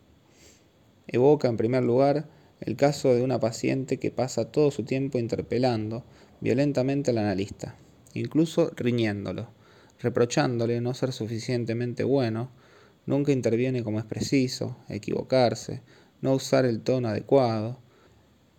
Evoca 1.07 1.49
en 1.49 1.59
primer 1.59 1.85
lugar 1.85 2.31
el 2.63 2.77
caso 2.77 3.15
de 3.15 3.21
una 3.21 3.39
paciente 3.39 3.99
que 3.99 4.11
pasa 4.11 4.51
todo 4.51 4.71
su 4.71 4.85
tiempo 4.85 5.19
interpelando 5.19 6.07
violentamente 6.41 7.11
al 7.11 7.19
analista, 7.19 7.77
incluso 8.15 8.73
riñéndolo, 8.75 9.51
reprochándole 10.01 10.81
no 10.81 10.95
ser 10.95 11.13
suficientemente 11.13 12.05
bueno, 12.05 12.51
nunca 13.05 13.33
interviene 13.33 13.85
como 13.85 13.99
es 13.99 14.07
preciso, 14.07 14.79
equivocarse, 14.89 15.83
no 16.23 16.33
usar 16.33 16.65
el 16.65 16.81
tono 16.81 17.09
adecuado. 17.09 17.83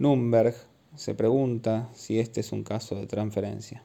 Nürnberg 0.02 0.56
se 0.96 1.14
pregunta 1.14 1.88
si 1.94 2.18
este 2.18 2.40
es 2.40 2.52
un 2.52 2.64
caso 2.64 2.96
de 2.96 3.06
transferencia. 3.06 3.84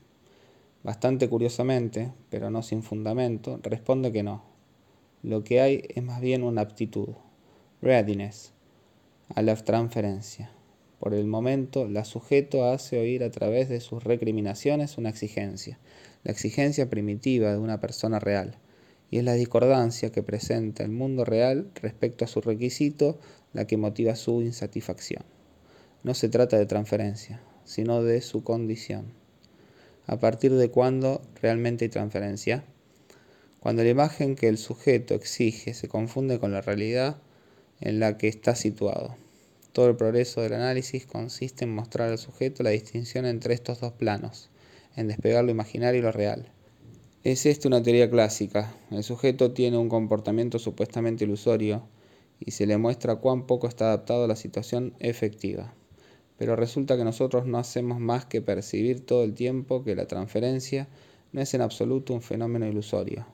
Bastante 0.82 1.28
curiosamente, 1.28 2.11
pero 2.30 2.49
no 2.49 2.62
sin 2.62 2.82
fundamento, 2.82 3.61
responde 3.62 4.11
que 4.12 4.23
no. 4.23 4.42
Lo 5.23 5.44
que 5.44 5.61
hay 5.61 5.82
es 5.90 6.02
más 6.02 6.23
bien 6.23 6.42
una 6.42 6.62
aptitud, 6.62 7.11
readiness, 7.82 8.54
a 9.35 9.42
la 9.42 9.54
transferencia. 9.56 10.50
Por 11.00 11.12
el 11.12 11.26
momento, 11.26 11.87
la 11.87 12.06
sujeto 12.06 12.64
hace 12.64 12.99
oír 12.99 13.23
a 13.23 13.30
través 13.30 13.68
de 13.68 13.80
sus 13.80 14.02
recriminaciones 14.02 14.96
una 14.96 15.11
exigencia, 15.11 15.78
la 16.25 16.32
exigencia 16.32 16.88
primitiva 16.88 17.52
de 17.52 17.58
una 17.58 17.78
persona 17.78 18.20
real, 18.20 18.56
y 19.11 19.18
es 19.18 19.25
la 19.25 19.35
discordancia 19.35 20.11
que 20.12 20.23
presenta 20.23 20.82
el 20.82 20.92
mundo 20.92 21.26
real 21.26 21.70
respecto 21.75 22.25
a 22.25 22.28
su 22.28 22.40
requisito 22.40 23.18
la 23.52 23.66
que 23.66 23.76
motiva 23.76 24.16
su 24.16 24.40
insatisfacción. 24.40 25.36
No 26.07 26.15
se 26.15 26.29
trata 26.29 26.57
de 26.57 26.67
transferencia, 26.67 27.41
sino 27.65 28.05
de 28.05 28.21
su 28.21 28.45
condición 28.45 29.07
a 30.07 30.21
partir 30.21 30.55
de 30.55 30.71
cuándo 30.71 31.21
realmente 31.43 31.87
hay 31.87 31.89
transferencia. 31.89 32.63
Cuando 33.59 33.83
la 33.83 33.89
imagen 33.89 34.37
que 34.37 34.47
el 34.47 34.57
sujeto 34.57 35.15
exige 35.15 35.75
se 35.75 35.89
confunde 35.89 36.39
con 36.39 36.53
la 36.53 36.61
realidad 36.61 37.17
en 37.81 37.99
la 37.99 38.19
que 38.19 38.29
está 38.29 38.55
situado. 38.55 39.17
Todo 39.73 39.89
el 39.89 39.97
progreso 39.97 40.43
del 40.43 40.53
análisis 40.53 41.07
consiste 41.07 41.65
en 41.65 41.75
mostrar 41.75 42.09
al 42.09 42.19
sujeto 42.19 42.63
la 42.63 42.71
distinción 42.71 43.27
entre 43.27 43.55
estos 43.55 43.81
dos 43.81 43.93
planos, 43.93 44.49
en 44.95 45.09
despegar 45.09 45.45
lo 45.45 45.51
imaginario 45.51 45.99
y 45.99 46.05
lo 46.05 46.13
real. 46.13 46.53
Es 47.25 47.47
esta 47.47 47.67
una 47.67 47.83
teoría 47.83 48.09
clásica. 48.09 48.73
El 48.93 49.03
sujeto 49.03 49.51
tiene 49.51 49.77
un 49.77 49.89
comportamiento 49.89 50.61
supuestamente 50.61 51.25
ilusorio 51.25 51.83
y 52.39 52.53
se 52.53 52.67
le 52.67 52.77
muestra 52.77 53.17
cuán 53.17 53.49
poco 53.49 53.67
está 53.67 53.87
adaptado 53.87 54.27
a 54.27 54.29
la 54.29 54.37
situación 54.37 54.95
efectiva 55.01 55.75
pero 56.38 56.57
resulta 56.57 56.97
que 56.97 57.05
nosotros 57.05 57.47
no 57.47 57.59
hacemos 57.59 58.00
más 58.00 58.26
que 58.26 58.43
percibir 58.43 59.05
todo 59.05 59.25
el 59.25 59.35
tiempo 59.35 59.85
que 59.85 59.95
la 59.95 60.07
transferencia 60.07 60.88
no 61.33 61.40
es 61.40 61.55
en 61.55 61.62
absoluto 61.62 62.14
un 62.14 62.23
fenómeno 62.23 62.66
ilusorio. 62.66 63.26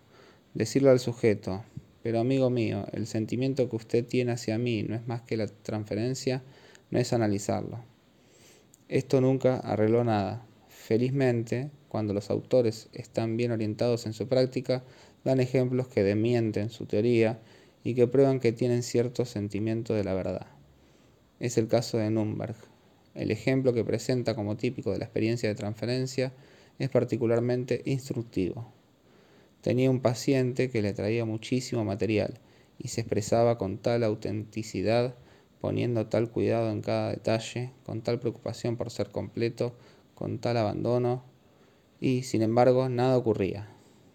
Decirlo 0.54 0.90
al 0.90 1.00
sujeto, 1.00 1.64
pero 2.02 2.20
amigo 2.20 2.50
mío, 2.50 2.86
el 2.92 3.06
sentimiento 3.06 3.68
que 3.68 3.76
usted 3.76 4.06
tiene 4.06 4.32
hacia 4.32 4.58
mí 4.58 4.82
no 4.82 4.94
es 4.94 5.06
más 5.06 5.22
que 5.22 5.36
la 5.36 5.46
transferencia, 5.46 6.42
no 6.90 6.98
es 6.98 7.12
analizarlo. 7.12 7.78
Esto 8.88 9.20
nunca 9.20 9.56
arregló 9.58 10.04
nada. 10.04 10.44
Felizmente, 10.68 11.70
cuando 11.88 12.12
los 12.12 12.30
autores 12.30 12.88
están 12.92 13.36
bien 13.36 13.52
orientados 13.52 14.06
en 14.06 14.12
su 14.12 14.28
práctica, 14.28 14.84
dan 15.24 15.40
ejemplos 15.40 15.88
que 15.88 16.02
demienten 16.02 16.70
su 16.70 16.86
teoría 16.86 17.40
y 17.84 17.94
que 17.94 18.06
prueban 18.06 18.40
que 18.40 18.52
tienen 18.52 18.82
cierto 18.82 19.24
sentimiento 19.24 19.94
de 19.94 20.04
la 20.04 20.14
verdad. 20.14 20.46
Es 21.40 21.56
el 21.56 21.68
caso 21.68 21.98
de 21.98 22.10
Nürnberg. 22.10 22.71
El 23.14 23.30
ejemplo 23.30 23.74
que 23.74 23.84
presenta 23.84 24.34
como 24.34 24.56
típico 24.56 24.90
de 24.90 24.98
la 24.98 25.04
experiencia 25.04 25.48
de 25.48 25.54
transferencia 25.54 26.32
es 26.78 26.88
particularmente 26.88 27.82
instructivo. 27.84 28.72
Tenía 29.60 29.90
un 29.90 30.00
paciente 30.00 30.70
que 30.70 30.80
le 30.80 30.94
traía 30.94 31.26
muchísimo 31.26 31.84
material 31.84 32.40
y 32.78 32.88
se 32.88 33.02
expresaba 33.02 33.58
con 33.58 33.76
tal 33.76 34.02
autenticidad, 34.02 35.14
poniendo 35.60 36.06
tal 36.06 36.30
cuidado 36.30 36.70
en 36.70 36.80
cada 36.80 37.10
detalle, 37.10 37.70
con 37.84 38.00
tal 38.00 38.18
preocupación 38.18 38.78
por 38.78 38.90
ser 38.90 39.10
completo, 39.10 39.74
con 40.14 40.38
tal 40.38 40.56
abandono, 40.56 41.22
y 42.00 42.22
sin 42.22 42.40
embargo 42.40 42.88
nada 42.88 43.18
ocurría. 43.18 43.68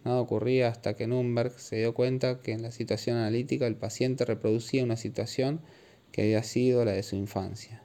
Nada 0.06 0.20
ocurría 0.20 0.70
hasta 0.70 0.96
que 0.96 1.06
Nürnberg 1.06 1.52
se 1.60 1.78
dio 1.78 1.94
cuenta 1.94 2.40
que 2.40 2.54
en 2.54 2.64
la 2.64 2.72
situación 2.72 3.18
analítica 3.18 3.68
el 3.68 3.76
paciente 3.76 4.26
reproducía 4.26 4.84
una 4.84 4.98
situación 4.98 5.62
que 6.12 6.24
había 6.24 6.44
sido 6.44 6.84
la 6.84 6.94
de 6.94 7.04
su 7.04 7.16
infancia 7.16 7.84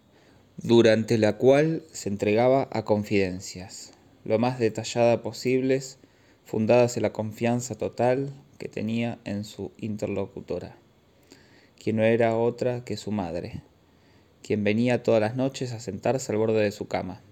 durante 0.57 1.19
la 1.19 1.39
cual 1.39 1.83
se 1.93 2.09
entregaba 2.09 2.69
a 2.71 2.85
confidencias, 2.85 3.93
lo 4.25 4.39
más 4.39 4.59
detalladas 4.59 5.21
posibles, 5.21 5.99
fundadas 6.45 6.97
en 6.97 7.03
la 7.03 7.13
confianza 7.13 7.75
total 7.75 8.33
que 8.59 8.69
tenía 8.69 9.19
en 9.25 9.45
su 9.45 9.73
interlocutora, 9.79 10.77
quien 11.83 11.97
no 11.97 12.05
era 12.05 12.37
otra 12.37 12.85
que 12.85 12.97
su 12.97 13.11
madre, 13.11 13.63
quien 14.43 14.63
venía 14.63 15.03
todas 15.03 15.21
las 15.21 15.37
noches 15.37 15.73
a 15.73 15.81
sentarse 15.81 16.31
al 16.31 16.39
borde 16.39 16.63
de 16.63 16.73
su 16.73 16.87
cama. 16.87 17.23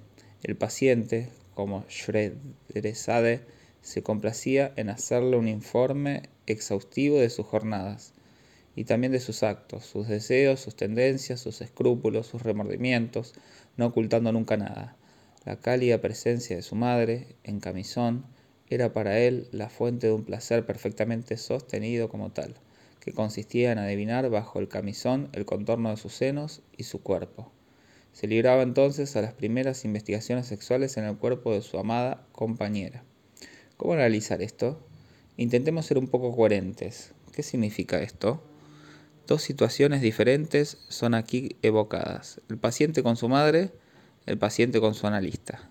El 0.43 0.57
paciente, 0.57 1.29
como 1.55 1.85
Schrederesade, 1.89 3.43
se 3.83 4.03
complacía 4.03 4.73
en 4.77 4.89
hacerle 4.89 5.37
un 5.37 5.49
informe 5.49 6.23
exhaustivo 6.47 7.19
de 7.19 7.31
sus 7.31 7.47
jornadas, 7.47 8.13
y 8.77 8.85
también 8.85 9.13
de 9.13 9.21
sus 9.21 9.43
actos, 9.43 9.85
sus 9.85 10.09
deseos, 10.09 10.61
sus 10.61 10.77
tendencias, 10.77 11.41
sus 11.41 11.61
escrúpulos, 11.61 12.27
sus 12.27 12.43
remordimientos, 12.43 13.35
no 13.77 13.87
ocultando 13.87 14.33
nunca 14.33 14.57
nada. 14.57 14.97
La 15.45 15.57
cálida 15.57 16.01
presencia 16.01 16.57
de 16.57 16.63
su 16.63 16.75
madre, 16.75 17.35
en 17.45 17.61
camisón, 17.61 18.27
era 18.69 18.93
para 18.93 19.19
él 19.19 19.49
la 19.53 19.69
fuente 19.69 20.07
de 20.07 20.13
un 20.13 20.25
placer 20.25 20.65
perfectamente 20.65 21.37
sostenido 21.37 22.09
como 22.09 22.31
tal, 22.31 22.55
que 23.01 23.13
consistía 23.13 23.73
en 23.73 23.79
adivinar 23.79 24.29
bajo 24.31 24.61
el 24.61 24.69
camisón 24.69 25.29
el 25.33 25.45
contorno 25.45 25.91
de 25.91 25.97
sus 25.97 26.15
senos 26.15 26.63
y 26.77 26.85
su 26.85 27.03
cuerpo. 27.03 27.51
Se 28.13 28.27
libraba 28.27 28.63
entonces 28.63 29.17
a 29.17 29.23
las 29.23 29.33
primeras 29.33 29.85
investigaciones 29.85 30.47
sexuales 30.47 30.97
en 30.97 31.05
el 31.05 31.17
cuerpo 31.17 31.53
de 31.53 31.63
su 31.63 31.79
amada 31.79 32.27
compañera. 32.33 33.03
¿Cómo 33.77 33.95
analizar 33.95 34.43
esto? 34.43 34.79
Intentemos 35.37 35.87
ser 35.87 35.97
un 35.97 36.09
poco 36.09 36.37
coherentes. 36.37 37.13
¿Qué 37.33 37.43
significa 37.43 38.03
esto? 38.03 38.43
Dos 39.31 39.43
situaciones 39.43 40.01
diferentes 40.01 40.79
son 40.89 41.15
aquí 41.15 41.55
evocadas, 41.63 42.41
el 42.49 42.59
paciente 42.59 43.05
con 43.05 43.17
su 43.17 43.29
madre, 43.29 43.71
el 44.27 44.39
paciente 44.39 44.81
con 44.81 44.95
su 44.95 45.07
analista. 45.07 45.71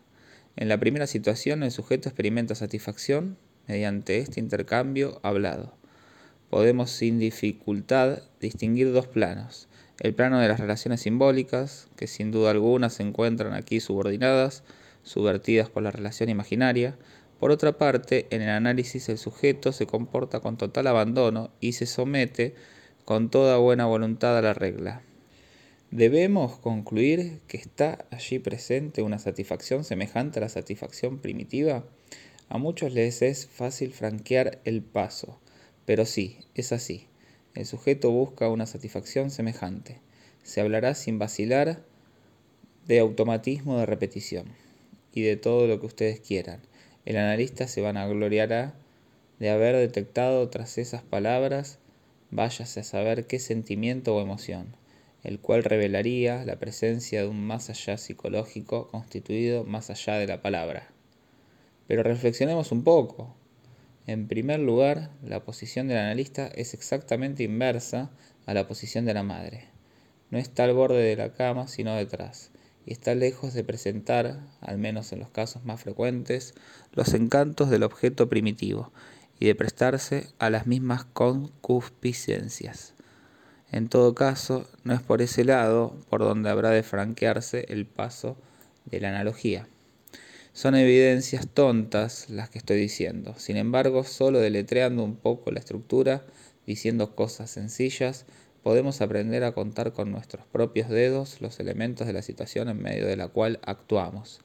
En 0.56 0.70
la 0.70 0.78
primera 0.80 1.08
situación 1.08 1.64
el 1.64 1.72
sujeto 1.72 2.08
experimenta 2.08 2.56
satisfacción 2.56 3.38
mediante 3.68 4.20
este 4.20 4.40
intercambio 4.40 5.20
hablado. 5.24 5.76
Podemos 6.50 6.90
sin 6.90 7.20
dificultad 7.20 8.20
distinguir 8.40 8.94
dos 8.94 9.08
planos, 9.08 9.68
el 10.00 10.16
plano 10.16 10.40
de 10.40 10.48
las 10.48 10.62
relaciones 10.62 11.02
simbólicas, 11.02 11.90
que 11.98 12.08
sin 12.08 12.32
duda 12.32 12.52
alguna 12.52 12.90
se 12.90 13.04
encuentran 13.04 13.52
aquí 13.52 13.82
subordinadas, 13.82 14.64
subvertidas 15.04 15.70
por 15.70 15.84
la 15.84 15.92
relación 15.92 16.30
imaginaria. 16.30 16.98
Por 17.42 17.52
otra 17.52 17.78
parte, 17.78 18.26
en 18.30 18.42
el 18.42 18.52
análisis 18.52 19.10
el 19.10 19.18
sujeto 19.18 19.74
se 19.74 19.86
comporta 19.86 20.40
con 20.40 20.56
total 20.56 20.88
abandono 20.88 21.52
y 21.60 21.74
se 21.74 21.88
somete 21.88 22.56
con 23.10 23.32
toda 23.32 23.58
buena 23.58 23.88
voluntad 23.88 24.38
a 24.38 24.42
la 24.44 24.54
regla. 24.54 25.02
Debemos 25.90 26.60
concluir 26.60 27.40
que 27.48 27.58
está 27.58 28.06
allí 28.12 28.38
presente 28.38 29.02
una 29.02 29.18
satisfacción 29.18 29.84
semejante 29.84 30.38
a 30.38 30.42
la 30.44 30.50
satisfacción 30.50 31.18
primitiva. 31.18 31.84
A 32.50 32.60
muchos 32.60 32.94
les 32.94 33.24
es 33.24 33.48
fácil 33.48 33.94
franquear 33.94 34.60
el 34.64 34.84
paso, 34.84 35.40
pero 35.88 36.06
sí, 36.06 36.38
es 36.54 36.72
así. 36.72 37.08
El 37.56 37.66
sujeto 37.66 38.12
busca 38.12 38.48
una 38.48 38.68
satisfacción 38.68 39.32
semejante. 39.32 39.98
Se 40.44 40.62
hablará 40.62 40.94
sin 40.94 41.18
vacilar 41.18 41.82
de 42.86 43.00
automatismo 43.00 43.80
de 43.80 43.88
repetición 43.88 44.46
y 45.16 45.24
de 45.24 45.36
todo 45.36 45.66
lo 45.66 45.80
que 45.80 45.88
ustedes 45.88 46.20
quieran. 46.20 46.62
El 47.06 47.18
analista 47.18 47.68
se 47.68 47.82
vanagloriará 47.82 48.76
de 49.40 49.50
haber 49.50 49.76
detectado 49.76 50.48
tras 50.50 50.78
esas 50.78 51.02
palabras, 51.02 51.79
váyase 52.32 52.82
a 52.82 52.84
saber 52.84 53.28
qué 53.28 53.40
sentimiento 53.40 54.16
o 54.16 54.22
emoción, 54.22 54.76
el 55.24 55.40
cual 55.40 55.64
revelaría 55.64 56.46
la 56.46 56.58
presencia 56.58 57.22
de 57.22 57.28
un 57.28 57.46
más 57.46 57.70
allá 57.70 57.98
psicológico 57.98 58.88
constituido 58.88 59.64
más 59.64 59.90
allá 59.90 60.16
de 60.16 60.28
la 60.28 60.42
palabra. 60.42 60.88
Pero 61.88 62.04
reflexionemos 62.04 62.72
un 62.72 62.84
poco. 62.84 63.36
En 64.08 64.28
primer 64.28 64.60
lugar, 64.60 65.12
la 65.24 65.44
posición 65.44 65.88
del 65.88 65.98
analista 65.98 66.48
es 66.48 66.74
exactamente 66.74 67.44
inversa 67.44 68.12
a 68.46 68.54
la 68.54 68.68
posición 68.68 69.06
de 69.06 69.14
la 69.14 69.24
madre. 69.24 69.66
No 70.32 70.38
está 70.38 70.64
al 70.64 70.74
borde 70.74 71.02
de 71.02 71.16
la 71.16 71.34
cama, 71.34 71.68
sino 71.68 71.96
detrás 71.96 72.52
y 72.86 72.94
está 72.94 73.14
lejos 73.14 73.54
de 73.54 73.64
presentar, 73.64 74.40
al 74.62 74.80
menos 74.80 75.12
en 75.12 75.20
los 75.20 75.30
casos 75.30 75.64
más 75.64 75.82
frecuentes, 75.82 76.56
los 76.94 77.14
encantos 77.14 77.70
del 77.70 77.84
objeto 77.84 78.30
primitivo 78.30 78.92
y 79.40 79.48
de 79.48 79.56
prestarse 79.56 80.28
a 80.38 80.50
las 80.50 80.68
mismas 80.68 81.06
concupiscencias. 81.06 82.94
En 83.72 83.88
todo 83.88 84.16
caso, 84.16 84.68
no 84.84 84.94
es 84.94 85.02
por 85.02 85.22
ese 85.22 85.46
lado 85.46 85.96
por 86.10 86.22
donde 86.22 86.50
habrá 86.50 86.72
de 86.72 86.84
franquearse 86.84 87.66
el 87.70 87.86
paso 87.86 88.38
de 88.86 89.00
la 89.00 89.10
analogía. 89.10 89.68
Son 90.54 90.76
evidencias 90.76 91.48
tontas 91.48 92.30
las 92.30 92.50
que 92.50 92.58
estoy 92.58 92.78
diciendo. 92.78 93.36
Sin 93.38 93.56
embargo, 93.56 94.04
solo 94.04 94.40
deletreando 94.40 95.04
un 95.04 95.16
poco 95.16 95.52
la 95.52 95.60
estructura, 95.60 96.26
diciendo 96.66 97.16
cosas 97.16 97.52
sencillas, 97.52 98.26
podemos 98.64 99.00
aprender 99.02 99.44
a 99.44 99.54
contar 99.54 99.94
con 99.94 100.12
nuestros 100.12 100.46
propios 100.48 100.90
dedos 100.90 101.40
los 101.40 101.60
elementos 101.60 102.08
de 102.08 102.14
la 102.14 102.24
situación 102.24 102.68
en 102.70 102.82
medio 102.82 103.06
de 103.06 103.16
la 103.16 103.28
cual 103.28 103.60
actuamos. 103.64 104.42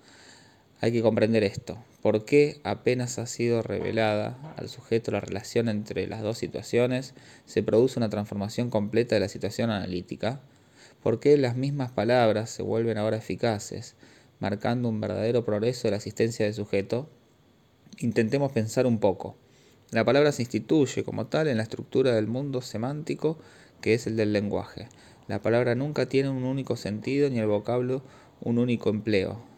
Hay 0.84 0.92
que 0.92 1.00
comprender 1.00 1.44
esto. 1.44 1.78
¿Por 2.02 2.26
qué 2.26 2.60
apenas 2.62 3.18
ha 3.18 3.24
sido 3.24 3.62
revelada 3.62 4.36
al 4.58 4.68
sujeto 4.68 5.12
la 5.12 5.20
relación 5.20 5.70
entre 5.70 6.06
las 6.06 6.20
dos 6.20 6.36
situaciones, 6.36 7.14
se 7.46 7.62
produce 7.62 7.98
una 7.98 8.10
transformación 8.10 8.68
completa 8.68 9.14
de 9.14 9.20
la 9.22 9.30
situación 9.30 9.70
analítica? 9.70 10.42
¿Por 11.02 11.20
qué 11.20 11.38
las 11.38 11.56
mismas 11.56 11.90
palabras 11.90 12.50
se 12.50 12.62
vuelven 12.62 12.98
ahora 12.98 13.16
eficaces, 13.16 13.94
marcando 14.40 14.90
un 14.90 15.00
verdadero 15.00 15.42
progreso 15.42 15.88
de 15.88 15.92
la 15.92 15.96
asistencia 15.96 16.44
del 16.44 16.52
sujeto? 16.52 17.08
Intentemos 18.00 18.52
pensar 18.52 18.84
un 18.84 18.98
poco. 18.98 19.36
La 19.90 20.04
palabra 20.04 20.32
se 20.32 20.42
instituye 20.42 21.02
como 21.02 21.28
tal 21.28 21.48
en 21.48 21.56
la 21.56 21.62
estructura 21.62 22.12
del 22.12 22.26
mundo 22.26 22.60
semántico 22.60 23.38
que 23.80 23.94
es 23.94 24.06
el 24.06 24.16
del 24.16 24.34
lenguaje. 24.34 24.88
La 25.28 25.40
palabra 25.40 25.74
nunca 25.74 26.10
tiene 26.10 26.28
un 26.28 26.44
único 26.44 26.76
sentido 26.76 27.30
ni 27.30 27.38
el 27.38 27.46
vocablo 27.46 28.02
un 28.42 28.58
único 28.58 28.90
empleo. 28.90 29.53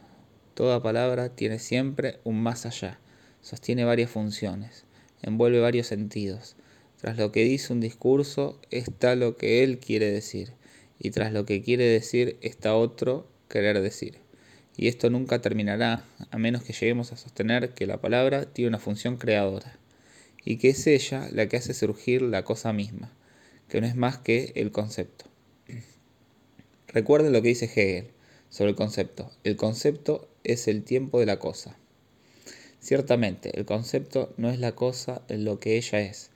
Toda 0.56 0.82
palabra 0.82 1.28
tiene 1.28 1.58
siempre 1.58 2.18
un 2.24 2.42
más 2.42 2.64
allá, 2.64 2.98
sostiene 3.42 3.84
varias 3.84 4.10
funciones, 4.10 4.86
envuelve 5.20 5.60
varios 5.60 5.86
sentidos. 5.86 6.56
Tras 6.98 7.18
lo 7.18 7.30
que 7.30 7.44
dice 7.44 7.74
un 7.74 7.82
discurso 7.82 8.58
está 8.70 9.16
lo 9.16 9.36
que 9.36 9.62
él 9.62 9.78
quiere 9.78 10.10
decir, 10.10 10.54
y 10.98 11.10
tras 11.10 11.30
lo 11.30 11.44
que 11.44 11.60
quiere 11.60 11.84
decir 11.84 12.38
está 12.40 12.74
otro 12.74 13.28
querer 13.50 13.82
decir. 13.82 14.16
Y 14.78 14.88
esto 14.88 15.10
nunca 15.10 15.42
terminará, 15.42 16.02
a 16.30 16.38
menos 16.38 16.62
que 16.62 16.72
lleguemos 16.72 17.12
a 17.12 17.18
sostener 17.18 17.74
que 17.74 17.86
la 17.86 18.00
palabra 18.00 18.46
tiene 18.46 18.70
una 18.70 18.78
función 18.78 19.18
creadora, 19.18 19.78
y 20.42 20.56
que 20.56 20.70
es 20.70 20.86
ella 20.86 21.28
la 21.32 21.50
que 21.50 21.58
hace 21.58 21.74
surgir 21.74 22.22
la 22.22 22.44
cosa 22.44 22.72
misma 22.72 23.12
que 23.68 23.82
no 23.82 23.86
es 23.86 23.94
más 23.94 24.16
que 24.16 24.52
el 24.54 24.72
concepto. 24.72 25.26
Recuerden 26.88 27.34
lo 27.34 27.42
que 27.42 27.48
dice 27.48 27.66
Hegel 27.66 28.08
sobre 28.48 28.70
el 28.70 28.76
concepto. 28.76 29.30
El 29.44 29.56
concepto 29.56 30.30
es 30.52 30.68
el 30.68 30.82
tiempo 30.82 31.20
de 31.20 31.26
la 31.26 31.38
cosa. 31.38 31.76
Ciertamente, 32.80 33.58
el 33.58 33.64
concepto 33.64 34.32
no 34.36 34.50
es 34.50 34.58
la 34.58 34.72
cosa 34.72 35.22
en 35.28 35.44
lo 35.44 35.58
que 35.58 35.76
ella 35.76 36.00
es, 36.00 36.30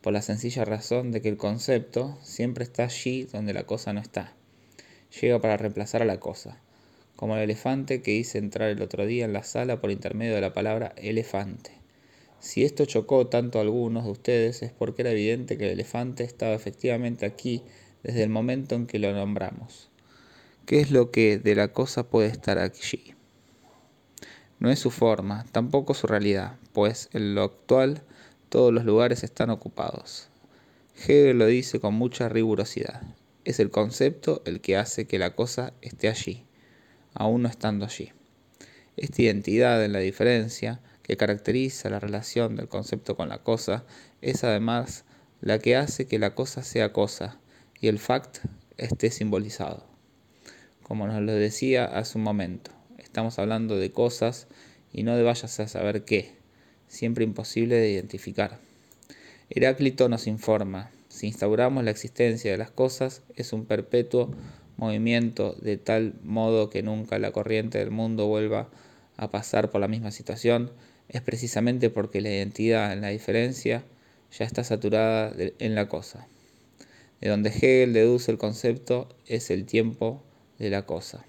por 0.00 0.12
la 0.12 0.22
sencilla 0.22 0.64
razón 0.64 1.12
de 1.12 1.22
que 1.22 1.28
el 1.28 1.36
concepto 1.36 2.18
siempre 2.22 2.64
está 2.64 2.84
allí 2.84 3.24
donde 3.24 3.54
la 3.54 3.64
cosa 3.64 3.92
no 3.92 4.00
está. 4.00 4.34
Llega 5.20 5.40
para 5.40 5.56
reemplazar 5.56 6.02
a 6.02 6.06
la 6.06 6.20
cosa, 6.20 6.60
como 7.16 7.36
el 7.36 7.42
elefante 7.42 8.02
que 8.02 8.12
hice 8.12 8.38
entrar 8.38 8.70
el 8.70 8.82
otro 8.82 9.06
día 9.06 9.24
en 9.24 9.32
la 9.32 9.44
sala 9.44 9.80
por 9.80 9.90
intermedio 9.90 10.34
de 10.34 10.40
la 10.40 10.52
palabra 10.52 10.92
elefante. 10.96 11.70
Si 12.40 12.64
esto 12.64 12.84
chocó 12.84 13.28
tanto 13.28 13.58
a 13.58 13.62
algunos 13.62 14.04
de 14.04 14.10
ustedes 14.10 14.62
es 14.62 14.72
porque 14.72 15.02
era 15.02 15.12
evidente 15.12 15.56
que 15.56 15.64
el 15.64 15.70
elefante 15.70 16.24
estaba 16.24 16.54
efectivamente 16.54 17.24
aquí 17.24 17.62
desde 18.02 18.22
el 18.22 18.28
momento 18.28 18.74
en 18.74 18.86
que 18.86 18.98
lo 18.98 19.12
nombramos. 19.14 19.88
¿Qué 20.66 20.80
es 20.80 20.90
lo 20.90 21.10
que 21.10 21.38
de 21.38 21.54
la 21.54 21.68
cosa 21.68 22.10
puede 22.10 22.28
estar 22.28 22.58
allí? 22.58 23.13
No 24.64 24.70
es 24.70 24.78
su 24.78 24.90
forma, 24.90 25.44
tampoco 25.52 25.92
su 25.92 26.06
realidad, 26.06 26.56
pues 26.72 27.10
en 27.12 27.34
lo 27.34 27.42
actual 27.42 28.00
todos 28.48 28.72
los 28.72 28.86
lugares 28.86 29.22
están 29.22 29.50
ocupados. 29.50 30.28
Hegel 30.96 31.38
lo 31.38 31.44
dice 31.44 31.80
con 31.80 31.92
mucha 31.92 32.30
rigurosidad. 32.30 33.02
Es 33.44 33.60
el 33.60 33.70
concepto 33.70 34.40
el 34.46 34.62
que 34.62 34.78
hace 34.78 35.06
que 35.06 35.18
la 35.18 35.34
cosa 35.34 35.74
esté 35.82 36.08
allí, 36.08 36.46
aún 37.12 37.42
no 37.42 37.50
estando 37.50 37.84
allí. 37.84 38.12
Esta 38.96 39.20
identidad 39.20 39.84
en 39.84 39.92
la 39.92 39.98
diferencia 39.98 40.80
que 41.02 41.18
caracteriza 41.18 41.90
la 41.90 42.00
relación 42.00 42.56
del 42.56 42.68
concepto 42.68 43.18
con 43.18 43.28
la 43.28 43.42
cosa 43.42 43.84
es 44.22 44.44
además 44.44 45.04
la 45.42 45.58
que 45.58 45.76
hace 45.76 46.06
que 46.06 46.18
la 46.18 46.34
cosa 46.34 46.62
sea 46.62 46.90
cosa 46.94 47.36
y 47.82 47.88
el 47.88 47.98
fact 47.98 48.38
esté 48.78 49.10
simbolizado. 49.10 49.84
Como 50.82 51.06
nos 51.06 51.20
lo 51.20 51.32
decía 51.32 51.84
hace 51.84 52.16
un 52.16 52.24
momento, 52.24 52.73
estamos 53.14 53.38
hablando 53.38 53.76
de 53.76 53.92
cosas 53.92 54.48
y 54.92 55.04
no 55.04 55.16
de 55.16 55.22
vayas 55.22 55.60
a 55.60 55.68
saber 55.68 56.04
qué, 56.04 56.32
siempre 56.88 57.22
imposible 57.22 57.76
de 57.76 57.92
identificar. 57.92 58.58
Heráclito 59.50 60.08
nos 60.08 60.26
informa, 60.26 60.90
si 61.10 61.28
instauramos 61.28 61.84
la 61.84 61.92
existencia 61.92 62.50
de 62.50 62.58
las 62.58 62.72
cosas, 62.72 63.22
es 63.36 63.52
un 63.52 63.66
perpetuo 63.66 64.34
movimiento 64.76 65.54
de 65.60 65.76
tal 65.76 66.14
modo 66.24 66.70
que 66.70 66.82
nunca 66.82 67.20
la 67.20 67.30
corriente 67.30 67.78
del 67.78 67.92
mundo 67.92 68.26
vuelva 68.26 68.68
a 69.16 69.30
pasar 69.30 69.70
por 69.70 69.80
la 69.80 69.86
misma 69.86 70.10
situación, 70.10 70.72
es 71.08 71.20
precisamente 71.20 71.90
porque 71.90 72.20
la 72.20 72.30
identidad 72.30 72.92
en 72.92 73.00
la 73.00 73.10
diferencia 73.10 73.84
ya 74.36 74.44
está 74.44 74.64
saturada 74.64 75.32
en 75.60 75.76
la 75.76 75.86
cosa. 75.86 76.26
De 77.20 77.28
donde 77.28 77.50
Hegel 77.50 77.92
deduce 77.92 78.32
el 78.32 78.38
concepto 78.38 79.08
es 79.28 79.50
el 79.50 79.66
tiempo 79.66 80.20
de 80.58 80.70
la 80.70 80.82
cosa. 80.82 81.24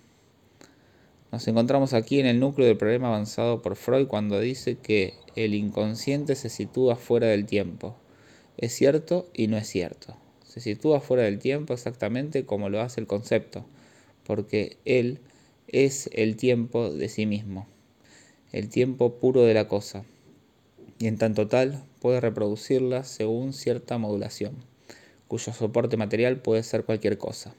Nos 1.36 1.46
encontramos 1.50 1.92
aquí 1.92 2.22
en 2.22 2.28
el 2.28 2.40
núcleo 2.40 2.66
del 2.66 2.78
problema 2.78 3.10
avanzado 3.10 3.62
por 3.62 3.76
Freud 3.76 4.08
cuando 4.08 4.40
dice 4.40 4.78
que 4.78 5.16
el 5.36 5.54
inconsciente 5.54 6.34
se 6.34 6.48
sitúa 6.48 6.96
fuera 6.96 7.28
del 7.28 7.46
tiempo. 7.46 7.98
Es 8.56 8.72
cierto 8.72 9.28
y 9.34 9.48
no 9.48 9.58
es 9.58 9.68
cierto. 9.68 10.16
Se 10.48 10.62
sitúa 10.62 11.02
fuera 11.02 11.24
del 11.24 11.40
tiempo 11.40 11.74
exactamente 11.74 12.46
como 12.46 12.70
lo 12.70 12.80
hace 12.80 13.02
el 13.02 13.08
concepto, 13.08 13.66
porque 14.24 14.78
él 14.86 15.20
es 15.68 16.10
el 16.14 16.38
tiempo 16.38 16.90
de 16.90 17.10
sí 17.10 17.26
mismo 17.26 17.68
el 18.54 18.70
tiempo 18.70 19.16
puro 19.16 19.42
de 19.42 19.54
la 19.54 19.68
cosa, 19.68 20.06
y 21.00 21.08
en 21.08 21.18
tanto 21.18 21.50
tal 21.50 21.84
puede 22.00 22.22
reproducirla 22.22 23.04
según 23.04 23.52
cierta 23.52 23.98
modulación, 23.98 24.56
cuyo 25.28 25.52
soporte 25.52 25.98
material 25.98 26.40
puede 26.40 26.64
ser 26.64 26.86
cualquier 26.86 27.18
cosa. 27.18 27.54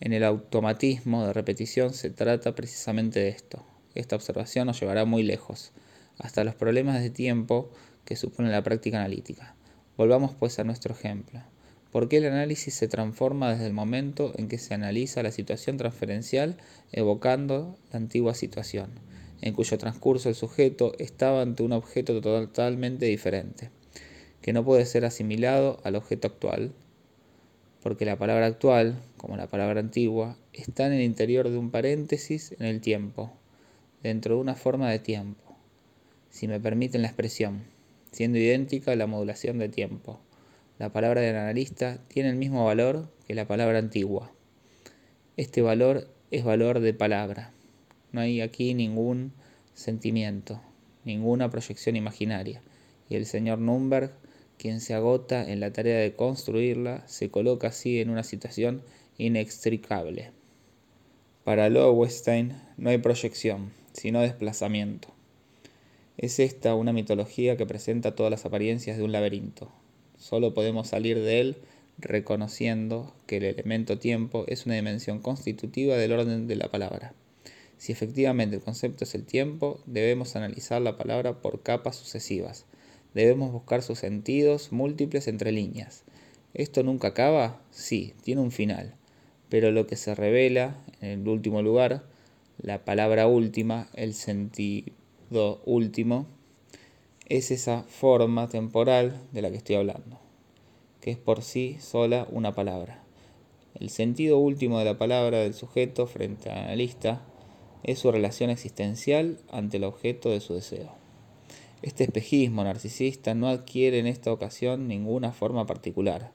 En 0.00 0.12
el 0.12 0.24
automatismo 0.24 1.26
de 1.26 1.32
repetición 1.32 1.92
se 1.92 2.10
trata 2.10 2.54
precisamente 2.54 3.20
de 3.20 3.28
esto. 3.28 3.64
Esta 3.94 4.16
observación 4.16 4.66
nos 4.66 4.80
llevará 4.80 5.04
muy 5.04 5.22
lejos, 5.22 5.72
hasta 6.18 6.44
los 6.44 6.54
problemas 6.54 7.00
de 7.00 7.10
tiempo 7.10 7.70
que 8.04 8.16
supone 8.16 8.50
la 8.50 8.62
práctica 8.62 8.98
analítica. 8.98 9.54
Volvamos 9.96 10.34
pues 10.34 10.58
a 10.58 10.64
nuestro 10.64 10.94
ejemplo. 10.94 11.42
¿Por 11.90 12.08
qué 12.08 12.18
el 12.18 12.26
análisis 12.26 12.74
se 12.74 12.88
transforma 12.88 13.50
desde 13.50 13.66
el 13.66 13.72
momento 13.72 14.32
en 14.36 14.48
que 14.48 14.58
se 14.58 14.74
analiza 14.74 15.22
la 15.22 15.32
situación 15.32 15.76
transferencial 15.78 16.58
evocando 16.92 17.78
la 17.92 17.98
antigua 17.98 18.34
situación? 18.34 18.90
en 19.40 19.54
cuyo 19.54 19.78
transcurso 19.78 20.28
el 20.28 20.34
sujeto 20.34 20.92
estaba 20.98 21.42
ante 21.42 21.62
un 21.62 21.72
objeto 21.72 22.20
totalmente 22.20 23.06
diferente, 23.06 23.70
que 24.42 24.52
no 24.52 24.64
puede 24.64 24.84
ser 24.86 25.04
asimilado 25.04 25.80
al 25.84 25.96
objeto 25.96 26.28
actual, 26.28 26.72
porque 27.82 28.04
la 28.04 28.16
palabra 28.16 28.46
actual, 28.46 29.00
como 29.16 29.36
la 29.36 29.46
palabra 29.46 29.80
antigua, 29.80 30.36
está 30.52 30.86
en 30.86 30.94
el 30.94 31.02
interior 31.02 31.48
de 31.48 31.58
un 31.58 31.70
paréntesis 31.70 32.54
en 32.58 32.66
el 32.66 32.80
tiempo, 32.80 33.32
dentro 34.02 34.34
de 34.34 34.40
una 34.40 34.54
forma 34.54 34.90
de 34.90 34.98
tiempo, 34.98 35.56
si 36.30 36.48
me 36.48 36.60
permiten 36.60 37.02
la 37.02 37.08
expresión, 37.08 37.64
siendo 38.10 38.38
idéntica 38.38 38.92
a 38.92 38.96
la 38.96 39.06
modulación 39.06 39.58
de 39.58 39.68
tiempo. 39.68 40.20
la 40.78 40.92
palabra 40.92 41.20
del 41.20 41.34
analista 41.34 41.98
tiene 42.06 42.30
el 42.30 42.36
mismo 42.36 42.64
valor 42.64 43.10
que 43.26 43.34
la 43.34 43.48
palabra 43.48 43.78
antigua. 43.78 44.32
Este 45.36 45.60
valor 45.60 46.08
es 46.30 46.44
valor 46.44 46.78
de 46.80 46.94
palabra. 46.94 47.52
No 48.12 48.20
hay 48.20 48.40
aquí 48.40 48.74
ningún 48.74 49.32
sentimiento, 49.74 50.60
ninguna 51.04 51.50
proyección 51.50 51.96
imaginaria. 51.96 52.62
Y 53.08 53.16
el 53.16 53.26
señor 53.26 53.58
Nürnberg, 53.58 54.12
quien 54.58 54.80
se 54.80 54.94
agota 54.94 55.50
en 55.50 55.60
la 55.60 55.72
tarea 55.72 55.98
de 55.98 56.14
construirla, 56.14 57.06
se 57.06 57.30
coloca 57.30 57.68
así 57.68 58.00
en 58.00 58.10
una 58.10 58.24
situación 58.24 58.82
inextricable. 59.16 60.32
Para 61.44 61.70
Lowenstein 61.70 62.60
no 62.76 62.90
hay 62.90 62.98
proyección, 62.98 63.72
sino 63.92 64.20
desplazamiento. 64.20 65.08
Es 66.18 66.40
esta 66.40 66.74
una 66.74 66.92
mitología 66.92 67.56
que 67.56 67.64
presenta 67.64 68.14
todas 68.14 68.30
las 68.30 68.44
apariencias 68.44 68.98
de 68.98 69.04
un 69.04 69.12
laberinto. 69.12 69.70
Solo 70.18 70.52
podemos 70.52 70.88
salir 70.88 71.20
de 71.20 71.40
él 71.40 71.56
reconociendo 71.98 73.12
que 73.26 73.38
el 73.38 73.44
elemento 73.44 73.98
tiempo 73.98 74.44
es 74.48 74.66
una 74.66 74.74
dimensión 74.74 75.20
constitutiva 75.20 75.96
del 75.96 76.12
orden 76.12 76.48
de 76.48 76.56
la 76.56 76.70
palabra. 76.70 77.14
Si 77.76 77.92
efectivamente 77.92 78.56
el 78.56 78.62
concepto 78.62 79.04
es 79.04 79.14
el 79.14 79.24
tiempo, 79.24 79.80
debemos 79.86 80.34
analizar 80.34 80.82
la 80.82 80.96
palabra 80.96 81.40
por 81.40 81.62
capas 81.62 81.96
sucesivas. 81.96 82.66
Debemos 83.14 83.52
buscar 83.52 83.82
sus 83.82 83.98
sentidos 83.98 84.72
múltiples 84.72 85.28
entre 85.28 85.52
líneas. 85.52 86.04
¿Esto 86.54 86.82
nunca 86.82 87.08
acaba? 87.08 87.60
Sí, 87.70 88.14
tiene 88.22 88.40
un 88.40 88.50
final. 88.50 88.94
Pero 89.48 89.70
lo 89.70 89.86
que 89.86 89.96
se 89.96 90.14
revela, 90.14 90.76
en 91.00 91.20
el 91.20 91.28
último 91.28 91.62
lugar, 91.62 92.04
la 92.58 92.84
palabra 92.84 93.26
última, 93.26 93.88
el 93.94 94.14
sentido 94.14 95.60
último, 95.64 96.26
es 97.28 97.50
esa 97.50 97.82
forma 97.84 98.48
temporal 98.48 99.20
de 99.32 99.42
la 99.42 99.50
que 99.50 99.56
estoy 99.56 99.76
hablando, 99.76 100.18
que 101.00 101.10
es 101.10 101.18
por 101.18 101.42
sí 101.42 101.76
sola 101.80 102.26
una 102.30 102.54
palabra. 102.54 103.02
El 103.74 103.90
sentido 103.90 104.38
último 104.38 104.78
de 104.78 104.86
la 104.86 104.98
palabra 104.98 105.38
del 105.38 105.54
sujeto 105.54 106.06
frente 106.06 106.50
al 106.50 106.58
analista 106.58 107.22
es 107.84 108.00
su 108.00 108.10
relación 108.10 108.50
existencial 108.50 109.38
ante 109.50 109.76
el 109.76 109.84
objeto 109.84 110.30
de 110.30 110.40
su 110.40 110.54
deseo. 110.54 110.97
Este 111.80 112.02
espejismo 112.02 112.64
narcisista 112.64 113.34
no 113.34 113.46
adquiere 113.46 114.00
en 114.00 114.08
esta 114.08 114.32
ocasión 114.32 114.88
ninguna 114.88 115.30
forma 115.30 115.64
particular, 115.64 116.32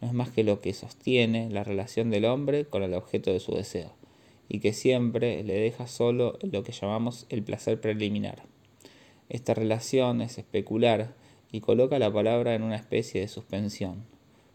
no 0.00 0.08
es 0.08 0.14
más 0.14 0.30
que 0.30 0.42
lo 0.42 0.60
que 0.60 0.74
sostiene 0.74 1.48
la 1.48 1.62
relación 1.62 2.10
del 2.10 2.24
hombre 2.24 2.64
con 2.64 2.82
el 2.82 2.94
objeto 2.94 3.32
de 3.32 3.38
su 3.38 3.54
deseo, 3.54 3.92
y 4.48 4.58
que 4.58 4.72
siempre 4.72 5.44
le 5.44 5.54
deja 5.54 5.86
solo 5.86 6.40
lo 6.42 6.64
que 6.64 6.72
llamamos 6.72 7.26
el 7.28 7.44
placer 7.44 7.80
preliminar. 7.80 8.42
Esta 9.28 9.54
relación 9.54 10.22
es 10.22 10.38
especular 10.38 11.14
y 11.52 11.60
coloca 11.60 12.00
la 12.00 12.12
palabra 12.12 12.56
en 12.56 12.64
una 12.64 12.74
especie 12.74 13.20
de 13.20 13.28
suspensión, 13.28 14.04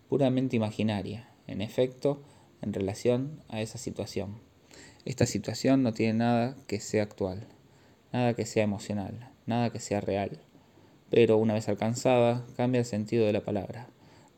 puramente 0.10 0.58
imaginaria, 0.58 1.30
en 1.48 1.62
efecto, 1.62 2.21
en 2.62 2.74
relación 2.74 3.39
a 3.48 3.62
esa 3.62 3.78
situación. 3.78 4.36
Esta 5.06 5.28
situación 5.28 5.82
no 5.82 5.93
tiene 5.93 6.15
nada 6.15 6.58
que 6.67 6.82
sea 6.82 7.04
actual, 7.04 7.48
nada 8.12 8.34
que 8.34 8.45
sea 8.45 8.63
emocional, 8.63 9.30
nada 9.45 9.71
que 9.71 9.79
sea 9.79 10.01
real, 10.01 10.39
pero 11.10 11.38
una 11.38 11.53
vez 11.53 11.69
alcanzada, 11.69 12.45
cambia 12.58 12.79
el 12.79 12.86
sentido 12.86 13.25
de 13.25 13.34
la 13.34 13.41
palabra. 13.41 13.88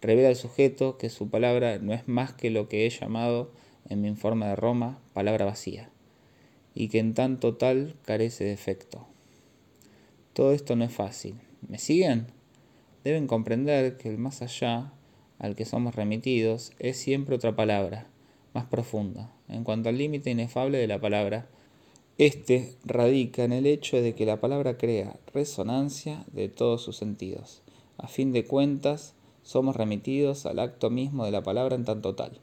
Revela 0.01 0.29
al 0.29 0.35
sujeto 0.35 0.97
que 0.97 1.09
su 1.09 1.29
palabra 1.29 1.79
no 1.79 1.93
es 1.93 2.07
más 2.07 2.33
que 2.33 2.49
lo 2.49 2.69
que 2.69 2.85
he 2.85 2.89
llamado 2.89 3.51
en 3.89 4.01
mi 4.01 4.07
informe 4.07 4.45
de 4.47 4.55
Roma 4.55 4.99
palabra 5.13 5.45
vacía, 5.45 5.89
y 6.75 6.89
que 6.89 6.99
en 6.99 7.13
tanto 7.13 7.55
tal 7.55 7.95
carece 8.05 8.43
de 8.43 8.53
efecto. 8.53 9.07
Todo 10.33 10.53
esto 10.53 10.75
no 10.75 10.83
es 10.83 10.93
fácil. 10.93 11.35
¿Me 11.67 11.79
siguen? 11.79 12.27
Deben 13.03 13.25
comprender 13.25 13.97
que 13.97 14.09
el 14.09 14.17
más 14.17 14.41
allá 14.41 14.91
al 15.39 15.55
que 15.55 15.65
somos 15.65 15.95
remitidos 15.95 16.73
es 16.79 16.97
siempre 16.97 17.35
otra 17.35 17.55
palabra, 17.55 18.07
más 18.53 18.65
profunda, 18.65 19.31
en 19.47 19.63
cuanto 19.63 19.89
al 19.89 19.97
límite 19.97 20.29
inefable 20.29 20.77
de 20.77 20.87
la 20.87 20.99
palabra. 20.99 21.47
Este 22.17 22.73
radica 22.83 23.43
en 23.43 23.53
el 23.53 23.67
hecho 23.67 24.01
de 24.01 24.15
que 24.15 24.25
la 24.25 24.41
palabra 24.41 24.75
crea 24.75 25.19
resonancia 25.35 26.25
de 26.31 26.49
todos 26.49 26.81
sus 26.81 26.97
sentidos. 26.97 27.61
A 27.99 28.07
fin 28.07 28.33
de 28.33 28.43
cuentas, 28.43 29.13
somos 29.43 29.75
remitidos 29.75 30.47
al 30.47 30.57
acto 30.57 30.89
mismo 30.89 31.25
de 31.25 31.31
la 31.31 31.43
palabra 31.43 31.75
en 31.75 31.85
tanto 31.85 32.15
tal. 32.15 32.39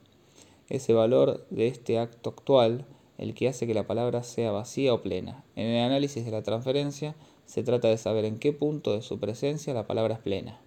Ese 0.69 0.93
valor 0.93 1.45
de 1.51 1.67
este 1.67 1.99
acto 1.99 2.31
actual, 2.31 2.87
el 3.19 3.35
que 3.35 3.49
hace 3.49 3.67
que 3.67 3.75
la 3.75 3.89
palabra 3.89 4.23
sea 4.23 4.53
vacía 4.53 4.95
o 4.95 5.03
plena. 5.03 5.45
En 5.57 5.67
el 5.67 5.83
análisis 5.83 6.25
de 6.25 6.31
la 6.31 6.45
transferencia, 6.45 7.17
se 7.45 7.65
trata 7.65 7.89
de 7.89 7.99
saber 7.99 8.27
en 8.27 8.39
qué 8.39 8.53
punto 8.53 8.93
de 8.93 9.03
su 9.03 9.19
presencia 9.19 9.75
la 9.75 9.89
palabra 9.89 10.15
es 10.15 10.21
plena. 10.21 10.61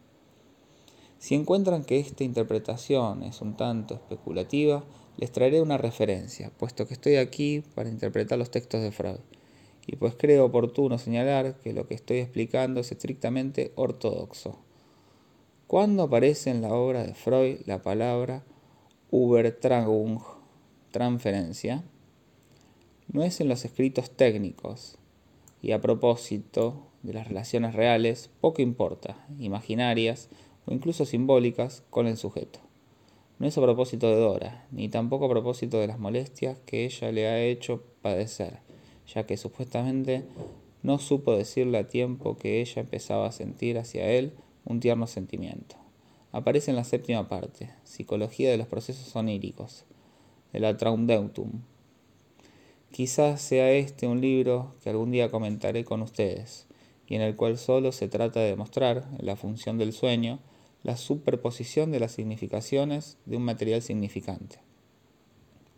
Si 1.18 1.34
encuentran 1.34 1.86
que 1.86 1.98
esta 1.98 2.26
interpretación 2.26 3.24
es 3.24 3.40
un 3.40 3.56
tanto 3.56 3.94
especulativa, 3.94 4.84
les 5.18 5.32
traeré 5.32 5.62
una 5.62 5.78
referencia, 5.78 6.52
puesto 6.58 6.88
que 6.88 6.94
estoy 6.94 7.16
aquí 7.16 7.64
para 7.76 7.90
interpretar 7.90 8.38
los 8.38 8.52
textos 8.52 8.82
de 8.82 8.92
Freud, 8.92 9.20
y 9.88 9.96
pues 9.96 10.16
creo 10.16 10.46
oportuno 10.46 10.98
señalar 10.98 11.58
que 11.58 11.74
lo 11.74 11.88
que 11.88 11.96
estoy 11.96 12.20
explicando 12.20 12.82
es 12.82 12.92
estrictamente 12.92 13.72
ortodoxo. 13.76 14.60
¿Cuándo 15.66 16.04
aparece 16.04 16.52
en 16.52 16.62
la 16.62 16.74
obra 16.74 17.04
de 17.04 17.14
Freud 17.14 17.60
la 17.66 17.82
palabra 17.82 18.44
Übertragung, 19.12 20.22
transferencia? 20.92 21.84
No 23.12 23.24
es 23.24 23.42
en 23.42 23.50
los 23.50 23.66
escritos 23.66 24.12
técnicos, 24.12 24.98
y 25.62 25.72
a 25.72 25.82
propósito 25.82 26.88
de 27.02 27.14
las 27.14 27.28
relaciones 27.28 27.74
reales, 27.74 28.30
poco 28.42 28.62
importa, 28.62 29.26
imaginarias 29.40 30.30
o 30.66 30.74
incluso 30.74 31.06
simbólicas, 31.06 31.84
con 31.90 32.08
el 32.08 32.18
sujeto. 32.18 32.67
No 33.40 33.46
es 33.46 33.58
a 33.58 33.62
propósito 33.62 34.08
de 34.08 34.16
Dora, 34.16 34.66
ni 34.72 34.90
tampoco 34.90 35.26
a 35.26 35.30
propósito 35.30 35.80
de 35.80 35.88
las 35.88 36.00
molestias 36.00 36.58
que 36.66 36.86
ella 36.86 37.12
le 37.12 37.28
ha 37.28 37.40
hecho 37.40 37.84
padecer, 38.02 38.60
ya 39.14 39.28
que 39.28 39.38
supuestamente 39.38 40.26
no 40.82 40.98
supo 40.98 41.36
decirle 41.36 41.78
a 41.78 41.88
tiempo 41.88 42.38
que 42.38 42.62
ella 42.62 42.82
empezaba 42.82 43.28
a 43.28 43.32
sentir 43.32 43.78
hacia 43.78 44.10
él 44.10 44.34
un 44.66 44.80
tierno 44.80 45.06
sentimiento. 45.06 45.76
Aparece 46.32 46.72
en 46.72 46.78
la 46.78 46.84
séptima 46.84 47.28
parte, 47.28 47.70
Psicología 47.84 48.50
de 48.50 48.58
los 48.58 48.68
procesos 48.68 49.16
oníricos, 49.16 49.86
de 50.52 50.60
la 50.60 50.76
Traumdeutung. 50.76 51.62
Quizás 52.92 53.42
sea 53.42 53.72
este 53.72 54.08
un 54.08 54.20
libro 54.20 54.74
que 54.82 54.90
algún 54.90 55.12
día 55.12 55.30
comentaré 55.30 55.84
con 55.84 56.02
ustedes, 56.02 56.66
y 57.08 57.16
en 57.16 57.22
el 57.22 57.36
cual 57.36 57.58
solo 57.58 57.92
se 57.92 58.08
trata 58.08 58.40
de 58.40 58.50
demostrar, 58.50 59.08
la 59.20 59.36
función 59.36 59.78
del 59.78 59.94
sueño, 59.94 60.40
la 60.84 60.98
superposición 60.98 61.92
de 61.92 62.00
las 62.00 62.12
significaciones 62.12 63.18
de 63.26 63.38
un 63.38 63.44
material 63.44 63.82
significante. 63.82 64.60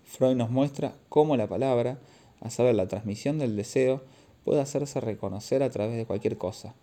Freud 0.04 0.36
nos 0.36 0.50
muestra 0.50 0.96
cómo 1.08 1.38
la 1.38 1.48
palabra, 1.48 2.00
a 2.42 2.50
saber, 2.50 2.76
la 2.76 2.88
transmisión 2.88 3.38
del 3.38 3.56
deseo, 3.56 4.02
puede 4.44 4.62
hacerse 4.62 5.00
reconocer 5.00 5.64
a 5.64 5.70
través 5.70 5.98
de 5.98 6.06
cualquier 6.06 6.38
cosa, 6.38 6.74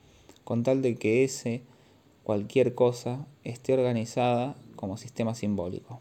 con 0.45 0.63
tal 0.63 0.83
de 0.83 0.95
que 0.97 1.25
ese 1.25 1.63
cualquier 2.23 2.75
cosa 2.75 3.27
esté 3.45 3.75
organizada 3.75 4.57
como 4.75 4.97
sistema 4.97 5.35
simbólico. 5.35 6.01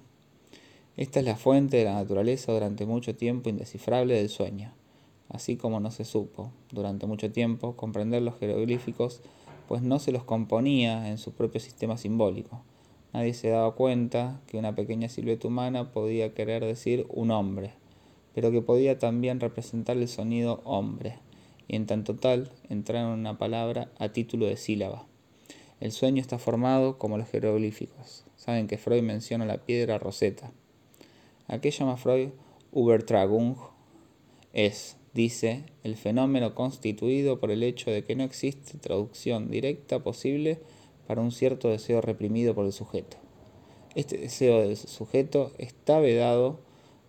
Esta 0.97 1.19
es 1.19 1.25
la 1.25 1.35
fuente 1.35 1.77
de 1.77 1.85
la 1.85 1.93
naturaleza 1.93 2.51
durante 2.51 2.85
mucho 2.85 3.15
tiempo 3.15 3.49
indescifrable 3.49 4.15
del 4.15 4.29
sueño, 4.29 4.71
así 5.29 5.57
como 5.57 5.79
no 5.79 5.91
se 5.91 6.05
supo, 6.05 6.51
durante 6.71 7.05
mucho 7.05 7.31
tiempo, 7.31 7.75
comprender 7.75 8.21
los 8.21 8.39
jeroglíficos 8.39 9.21
pues 9.67 9.81
no 9.81 9.99
se 9.99 10.11
los 10.11 10.23
componía 10.23 11.09
en 11.09 11.17
su 11.17 11.33
propio 11.33 11.59
sistema 11.59 11.97
simbólico. 11.97 12.63
Nadie 13.13 13.33
se 13.33 13.49
daba 13.49 13.75
cuenta 13.75 14.41
que 14.47 14.57
una 14.57 14.75
pequeña 14.75 15.09
silueta 15.09 15.47
humana 15.47 15.91
podía 15.91 16.33
querer 16.33 16.65
decir 16.65 17.05
un 17.09 17.31
hombre, 17.31 17.73
pero 18.33 18.51
que 18.51 18.61
podía 18.61 18.99
también 18.99 19.39
representar 19.39 19.95
el 19.97 20.07
sonido 20.07 20.61
hombre, 20.65 21.19
y 21.67 21.75
en 21.77 21.85
tanto 21.85 22.15
tal 22.15 22.51
entrar 22.69 23.05
en 23.05 23.19
una 23.19 23.37
palabra 23.37 23.89
a 23.97 24.09
título 24.09 24.45
de 24.45 24.57
sílaba. 24.57 25.05
El 25.79 25.91
sueño 25.91 26.21
está 26.21 26.37
formado 26.37 26.97
como 26.97 27.17
los 27.17 27.29
jeroglíficos. 27.29 28.25
Saben 28.35 28.67
que 28.67 28.77
Freud 28.77 29.01
menciona 29.01 29.45
la 29.45 29.57
piedra 29.57 29.97
roseta. 29.97 30.51
¿A 31.47 31.59
qué 31.59 31.71
llama 31.71 31.97
Freud 31.97 32.29
Übertragung? 32.73 33.55
Es 34.53 34.97
dice, 35.15 35.63
el 35.83 35.95
fenómeno 35.95 36.53
constituido 36.53 37.39
por 37.39 37.49
el 37.49 37.63
hecho 37.63 37.89
de 37.89 38.03
que 38.03 38.17
no 38.17 38.23
existe 38.23 38.77
traducción 38.77 39.49
directa 39.49 40.03
posible 40.03 40.59
para 41.07 41.21
un 41.21 41.31
cierto 41.31 41.69
deseo 41.69 42.01
reprimido 42.01 42.53
por 42.53 42.65
el 42.65 42.73
sujeto. 42.73 43.15
Este 43.95 44.17
deseo 44.17 44.59
del 44.59 44.75
sujeto 44.75 45.53
está 45.57 45.99
vedado 45.99 46.59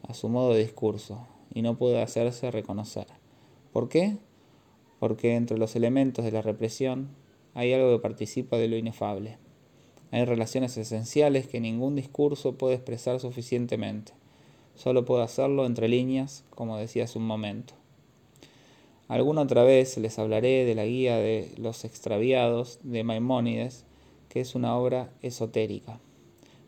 a 0.07 0.15
su 0.15 0.29
modo 0.29 0.55
de 0.55 0.61
discurso 0.61 1.27
y 1.53 1.63
no 1.63 1.77
puede 1.77 2.01
hacerse 2.01 2.53
reconocer. 2.53 3.09
¿Por 3.73 3.89
qué? 3.89 4.17
Porque 5.01 5.35
entre 5.35 5.59
los 5.59 5.75
elementos 5.75 6.25
de 6.25 6.31
la 6.31 6.43
represión 6.43 7.09
hay 7.55 7.73
algo 7.73 7.91
que 7.91 8.03
participa 8.03 8.57
de 8.57 8.69
lo 8.69 8.77
inefable. 8.77 9.39
Hay 10.13 10.25
relaciones 10.25 10.77
esenciales 10.77 11.49
que 11.49 11.61
ningún 11.61 11.97
discurso 11.97 12.55
puede 12.55 12.77
expresar 12.77 13.19
suficientemente. 13.19 14.13
Solo 14.77 15.05
puede 15.05 15.25
hacerlo 15.25 15.67
entre 15.67 15.89
líneas, 15.89 16.45
como 16.51 16.77
decía 16.77 17.05
hace 17.05 17.19
un 17.19 17.27
momento. 17.27 17.75
Alguna 19.09 19.43
otra 19.43 19.63
vez 19.63 19.97
les 19.99 20.19
hablaré 20.19 20.65
de 20.65 20.75
la 20.75 20.85
guía 20.85 21.17
de 21.17 21.53
los 21.59 21.85
extraviados 21.85 22.81
de 22.83 23.05
Maimónides, 23.05 23.85
que 24.29 24.41
es 24.41 24.55
una 24.57 24.77
obra 24.77 25.11
esotérica. 25.23 26.01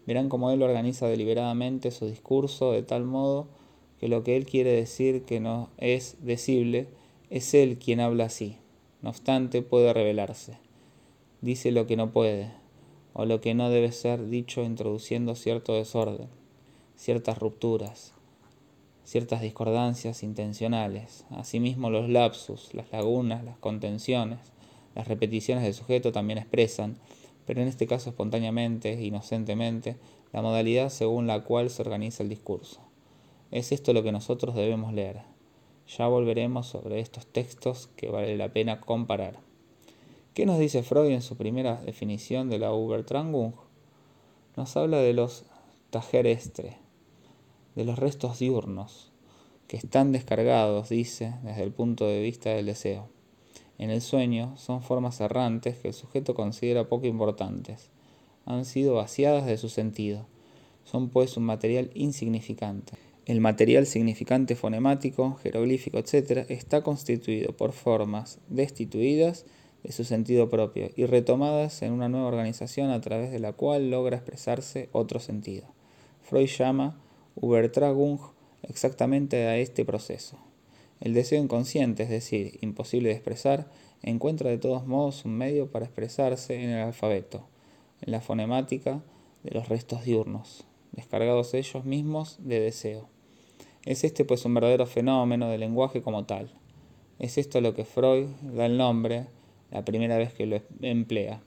Verán 0.07 0.29
cómo 0.29 0.51
él 0.51 0.63
organiza 0.63 1.09
deliberadamente 1.09 1.91
su 1.91 2.07
discurso 2.07 2.73
de 2.73 2.83
tal 2.83 3.05
modo 3.05 3.49
que 3.99 4.09
lo 4.09 4.23
que 4.23 4.37
él 4.37 4.47
quiere 4.47 4.71
decir 4.71 5.25
que 5.25 5.41
no 5.41 5.71
es 5.79 6.17
decible, 6.21 6.87
es 7.29 7.53
él 7.55 7.79
quien 7.79 8.01
habla 8.01 8.27
así. 8.27 8.57
No 9.03 9.11
obstante, 9.11 9.61
puede 9.63 9.93
revelarse. 9.93 10.59
Dice 11.41 11.73
lo 11.73 11.87
que 11.87 11.97
no 11.97 12.11
puede, 12.13 12.51
o 13.15 13.25
lo 13.25 13.41
que 13.41 13.55
no 13.55 13.69
debe 13.69 13.91
ser 13.91 14.29
dicho 14.29 14.63
introduciendo 14.63 15.35
cierto 15.35 15.75
desorden, 15.75 16.29
ciertas 16.97 17.39
rupturas, 17.39 18.15
ciertas 19.09 19.41
discordancias 19.41 20.23
intencionales, 20.23 21.25
asimismo 21.31 21.89
los 21.89 22.11
lapsus, 22.11 22.75
las 22.75 22.93
lagunas, 22.93 23.43
las 23.43 23.57
contenciones, 23.57 24.39
las 24.95 25.09
repeticiones 25.09 25.65
del 25.65 25.73
sujeto 25.73 26.13
también 26.13 26.39
expresan, 26.39 26.99
pero 27.47 27.63
en 27.63 27.69
este 27.69 27.87
caso 27.87 28.11
espontáneamente, 28.11 29.03
inocentemente, 29.03 29.97
la 30.31 30.43
modalidad 30.43 30.91
según 30.91 31.27
la 31.27 31.43
cual 31.43 31.71
se 31.71 31.81
organiza 31.81 32.23
el 32.23 32.29
discurso. 32.29 32.81
Es 33.51 33.73
esto 33.73 33.95
lo 33.95 34.03
que 34.03 34.13
nosotros 34.13 34.55
debemos 34.55 34.93
leer. 34.93 35.23
Ya 35.97 36.07
volveremos 36.07 36.67
sobre 36.67 37.01
estos 37.01 37.25
textos 37.25 37.89
que 37.97 38.11
vale 38.11 38.37
la 38.37 38.53
pena 38.53 38.79
comparar. 38.79 39.39
¿Qué 40.35 40.45
nos 40.45 40.59
dice 40.59 40.83
Freud 40.83 41.13
en 41.13 41.23
su 41.23 41.39
primera 41.39 41.81
definición 41.81 42.51
de 42.51 42.59
la 42.59 42.75
Übertragung? 42.75 43.55
Nos 44.55 44.77
habla 44.77 44.99
de 44.99 45.15
los 45.15 45.47
tagerestre, 45.89 46.77
de 47.79 47.85
los 47.85 47.97
restos 47.97 48.41
diurnos, 48.41 49.13
que 49.69 49.77
están 49.77 50.11
descargados, 50.11 50.89
dice, 50.89 51.35
desde 51.45 51.63
el 51.63 51.71
punto 51.71 52.09
de 52.09 52.21
vista 52.21 52.51
del 52.51 52.67
deseo. 52.67 53.09
En 53.79 53.91
el 53.91 54.01
sueño 54.01 54.57
son 54.57 54.83
formas 54.83 55.21
errantes 55.21 55.79
que 55.79 55.87
el 55.87 55.95
sujeto 55.95 56.35
considera 56.35 56.89
poco 56.89 57.07
importantes. 57.07 57.91
Han 58.47 58.65
sido 58.65 58.95
vaciadas 58.95 59.47
de 59.47 59.57
su 59.59 59.69
sentido. 59.69 60.27
Son 60.83 61.09
pues 61.09 61.37
un 61.37 61.45
material 61.45 61.93
insignificante. 61.95 62.95
El 63.27 63.41
material 63.41 63.87
significante 63.87 64.57
fonemático, 64.57 65.37
jeroglífico, 65.37 65.99
etc., 65.99 66.47
está 66.49 66.83
constituido 66.83 67.57
por 67.57 67.71
formas 67.71 68.41
destituidas 68.49 69.47
de 69.85 69.93
su 69.93 70.03
sentido 70.03 70.49
propio 70.49 70.91
y 70.97 71.07
retomadas 71.07 71.83
en 71.83 71.93
una 71.93 72.09
nueva 72.09 72.27
organización 72.27 72.91
a 72.91 73.01
través 73.01 73.31
de 73.31 73.39
la 73.39 73.53
cual 73.53 73.89
logra 73.89 74.17
expresarse 74.17 74.89
otro 74.91 75.21
sentido. 75.21 75.69
Freud 76.23 76.49
llama 76.49 76.99
Übertragung 77.41 78.19
exactamente 78.63 79.47
a 79.47 79.57
este 79.57 79.85
proceso. 79.85 80.39
El 81.01 81.15
deseo 81.15 81.43
inconsciente, 81.43 82.03
es 82.03 82.11
decir, 82.11 82.59
imposible 82.61 83.11
de 83.11 83.15
expresar, 83.15 83.71
encuentra 84.03 84.51
de 84.51 84.59
todos 84.59 84.87
modos 84.87 85.25
un 85.25 85.37
medio 85.37 85.71
para 85.71 85.85
expresarse 85.85 86.63
en 86.63 86.71
el 86.71 86.81
alfabeto, 86.81 87.47
en 88.01 88.13
la 88.13 88.21
fonemática 88.21 89.03
de 89.45 89.51
los 89.53 89.69
restos 89.69 90.05
diurnos, 90.05 90.65
descargados 90.93 91.55
ellos 91.55 91.85
mismos 91.85 92.39
de 92.41 92.61
deseo. 92.61 93.09
Es 93.85 94.05
este 94.05 94.25
pues 94.25 94.45
un 94.45 94.55
verdadero 94.55 94.87
fenómeno 94.87 95.49
del 95.49 95.61
lenguaje 95.61 96.03
como 96.03 96.25
tal. 96.25 96.51
Es 97.19 97.39
esto 97.39 97.61
lo 97.61 97.75
que 97.75 97.85
Freud 97.85 98.27
da 98.43 98.67
el 98.67 98.77
nombre, 98.77 99.27
la 99.71 99.85
primera 99.85 100.19
vez 100.19 100.33
que 100.33 100.47
lo 100.47 100.61
emplea, 100.83 101.41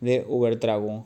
de 0.00 0.26
Übertragung. 0.28 1.04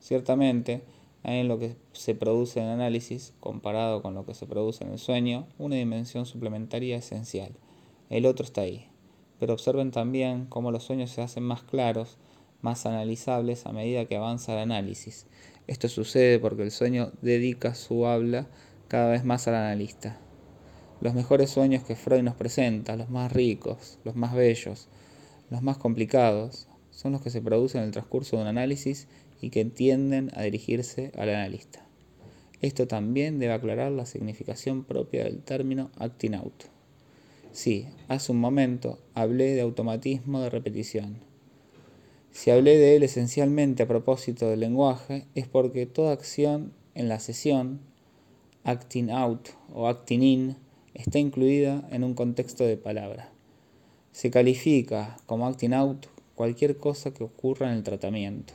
Ciertamente, 0.00 0.82
en 1.24 1.48
lo 1.48 1.58
que 1.58 1.76
se 1.92 2.14
produce 2.14 2.60
en 2.60 2.68
análisis, 2.68 3.32
comparado 3.40 4.02
con 4.02 4.14
lo 4.14 4.26
que 4.26 4.34
se 4.34 4.46
produce 4.46 4.84
en 4.84 4.92
el 4.92 4.98
sueño, 4.98 5.46
una 5.58 5.76
dimensión 5.76 6.26
suplementaria 6.26 6.96
esencial. 6.96 7.52
El 8.10 8.26
otro 8.26 8.44
está 8.44 8.60
ahí. 8.60 8.88
Pero 9.40 9.54
observen 9.54 9.90
también 9.90 10.46
cómo 10.46 10.70
los 10.70 10.84
sueños 10.84 11.10
se 11.10 11.22
hacen 11.22 11.42
más 11.42 11.62
claros, 11.62 12.18
más 12.60 12.86
analizables 12.86 13.66
a 13.66 13.72
medida 13.72 14.04
que 14.04 14.16
avanza 14.16 14.52
el 14.52 14.58
análisis. 14.58 15.26
Esto 15.66 15.88
sucede 15.88 16.38
porque 16.38 16.62
el 16.62 16.70
sueño 16.70 17.12
dedica 17.22 17.74
su 17.74 18.06
habla 18.06 18.46
cada 18.88 19.10
vez 19.10 19.24
más 19.24 19.48
al 19.48 19.54
analista. 19.54 20.18
Los 21.00 21.14
mejores 21.14 21.50
sueños 21.50 21.82
que 21.82 21.96
Freud 21.96 22.22
nos 22.22 22.34
presenta, 22.34 22.96
los 22.96 23.10
más 23.10 23.32
ricos, 23.32 23.98
los 24.04 24.14
más 24.14 24.34
bellos, 24.34 24.88
los 25.50 25.62
más 25.62 25.78
complicados, 25.78 26.68
son 26.90 27.12
los 27.12 27.22
que 27.22 27.30
se 27.30 27.42
producen 27.42 27.80
en 27.80 27.88
el 27.88 27.92
transcurso 27.92 28.36
de 28.36 28.42
un 28.42 28.48
análisis 28.48 29.08
y 29.40 29.50
que 29.50 29.64
tienden 29.64 30.30
a 30.34 30.42
dirigirse 30.42 31.12
al 31.16 31.28
analista. 31.28 31.84
Esto 32.60 32.86
también 32.86 33.38
debe 33.38 33.52
aclarar 33.52 33.92
la 33.92 34.06
significación 34.06 34.84
propia 34.84 35.24
del 35.24 35.42
término 35.42 35.90
acting 35.98 36.34
out. 36.34 36.64
Sí, 37.52 37.86
hace 38.08 38.32
un 38.32 38.40
momento 38.40 38.98
hablé 39.14 39.54
de 39.54 39.60
automatismo 39.60 40.40
de 40.40 40.50
repetición. 40.50 41.18
Si 42.32 42.50
hablé 42.50 42.78
de 42.78 42.96
él 42.96 43.02
esencialmente 43.02 43.84
a 43.84 43.88
propósito 43.88 44.48
del 44.48 44.60
lenguaje, 44.60 45.26
es 45.34 45.46
porque 45.46 45.86
toda 45.86 46.12
acción 46.12 46.72
en 46.94 47.08
la 47.08 47.20
sesión 47.20 47.80
acting 48.64 49.10
out 49.10 49.50
o 49.72 49.86
acting 49.86 50.22
in 50.22 50.56
está 50.94 51.18
incluida 51.18 51.86
en 51.90 52.02
un 52.02 52.14
contexto 52.14 52.64
de 52.64 52.76
palabra. 52.76 53.30
Se 54.12 54.30
califica 54.30 55.16
como 55.26 55.46
acting 55.46 55.74
out 55.74 56.06
cualquier 56.34 56.78
cosa 56.78 57.12
que 57.12 57.24
ocurra 57.24 57.70
en 57.70 57.76
el 57.76 57.82
tratamiento, 57.82 58.54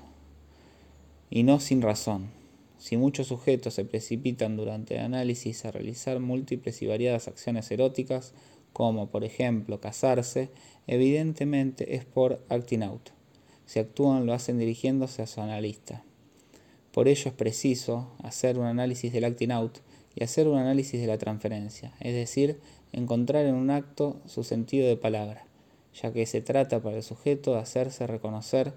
y 1.29 1.43
no 1.43 1.59
sin 1.59 1.81
razón. 1.81 2.31
Si 2.77 2.95
muchos 2.95 3.27
sujetos 3.27 3.73
se 3.73 3.85
precipitan 3.85 4.55
durante 4.55 4.95
el 4.95 5.01
análisis 5.01 5.65
a 5.65 5.71
realizar 5.71 6.19
múltiples 6.19 6.81
y 6.81 6.87
variadas 6.87 7.27
acciones 7.27 7.69
eróticas, 7.71 8.33
como 8.73 9.09
por 9.09 9.23
ejemplo 9.23 9.81
casarse, 9.81 10.49
evidentemente 10.87 11.95
es 11.95 12.05
por 12.05 12.41
acting 12.49 12.83
out. 12.83 13.09
Si 13.65 13.79
actúan 13.79 14.25
lo 14.25 14.33
hacen 14.33 14.57
dirigiéndose 14.57 15.21
a 15.21 15.27
su 15.27 15.41
analista. 15.41 16.03
Por 16.91 17.07
ello 17.07 17.29
es 17.29 17.33
preciso 17.35 18.11
hacer 18.23 18.57
un 18.57 18.65
análisis 18.65 19.11
del 19.13 19.25
acting 19.25 19.51
out 19.51 19.79
y 20.15 20.23
hacer 20.23 20.47
un 20.47 20.57
análisis 20.57 20.99
de 20.99 21.07
la 21.07 21.17
transferencia, 21.17 21.93
es 21.99 22.13
decir, 22.13 22.59
encontrar 22.91 23.45
en 23.45 23.55
un 23.55 23.69
acto 23.69 24.19
su 24.25 24.43
sentido 24.43 24.87
de 24.87 24.97
palabra, 24.97 25.45
ya 25.93 26.11
que 26.11 26.25
se 26.25 26.41
trata 26.41 26.81
para 26.81 26.97
el 26.97 27.03
sujeto 27.03 27.53
de 27.53 27.59
hacerse 27.59 28.07
reconocer 28.07 28.73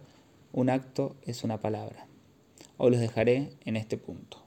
un 0.52 0.68
acto 0.68 1.16
es 1.22 1.44
una 1.44 1.60
palabra. 1.60 2.11
Hoy 2.76 2.90
los 2.90 3.00
dejaré 3.00 3.50
en 3.64 3.76
este 3.76 3.96
punto. 3.96 4.41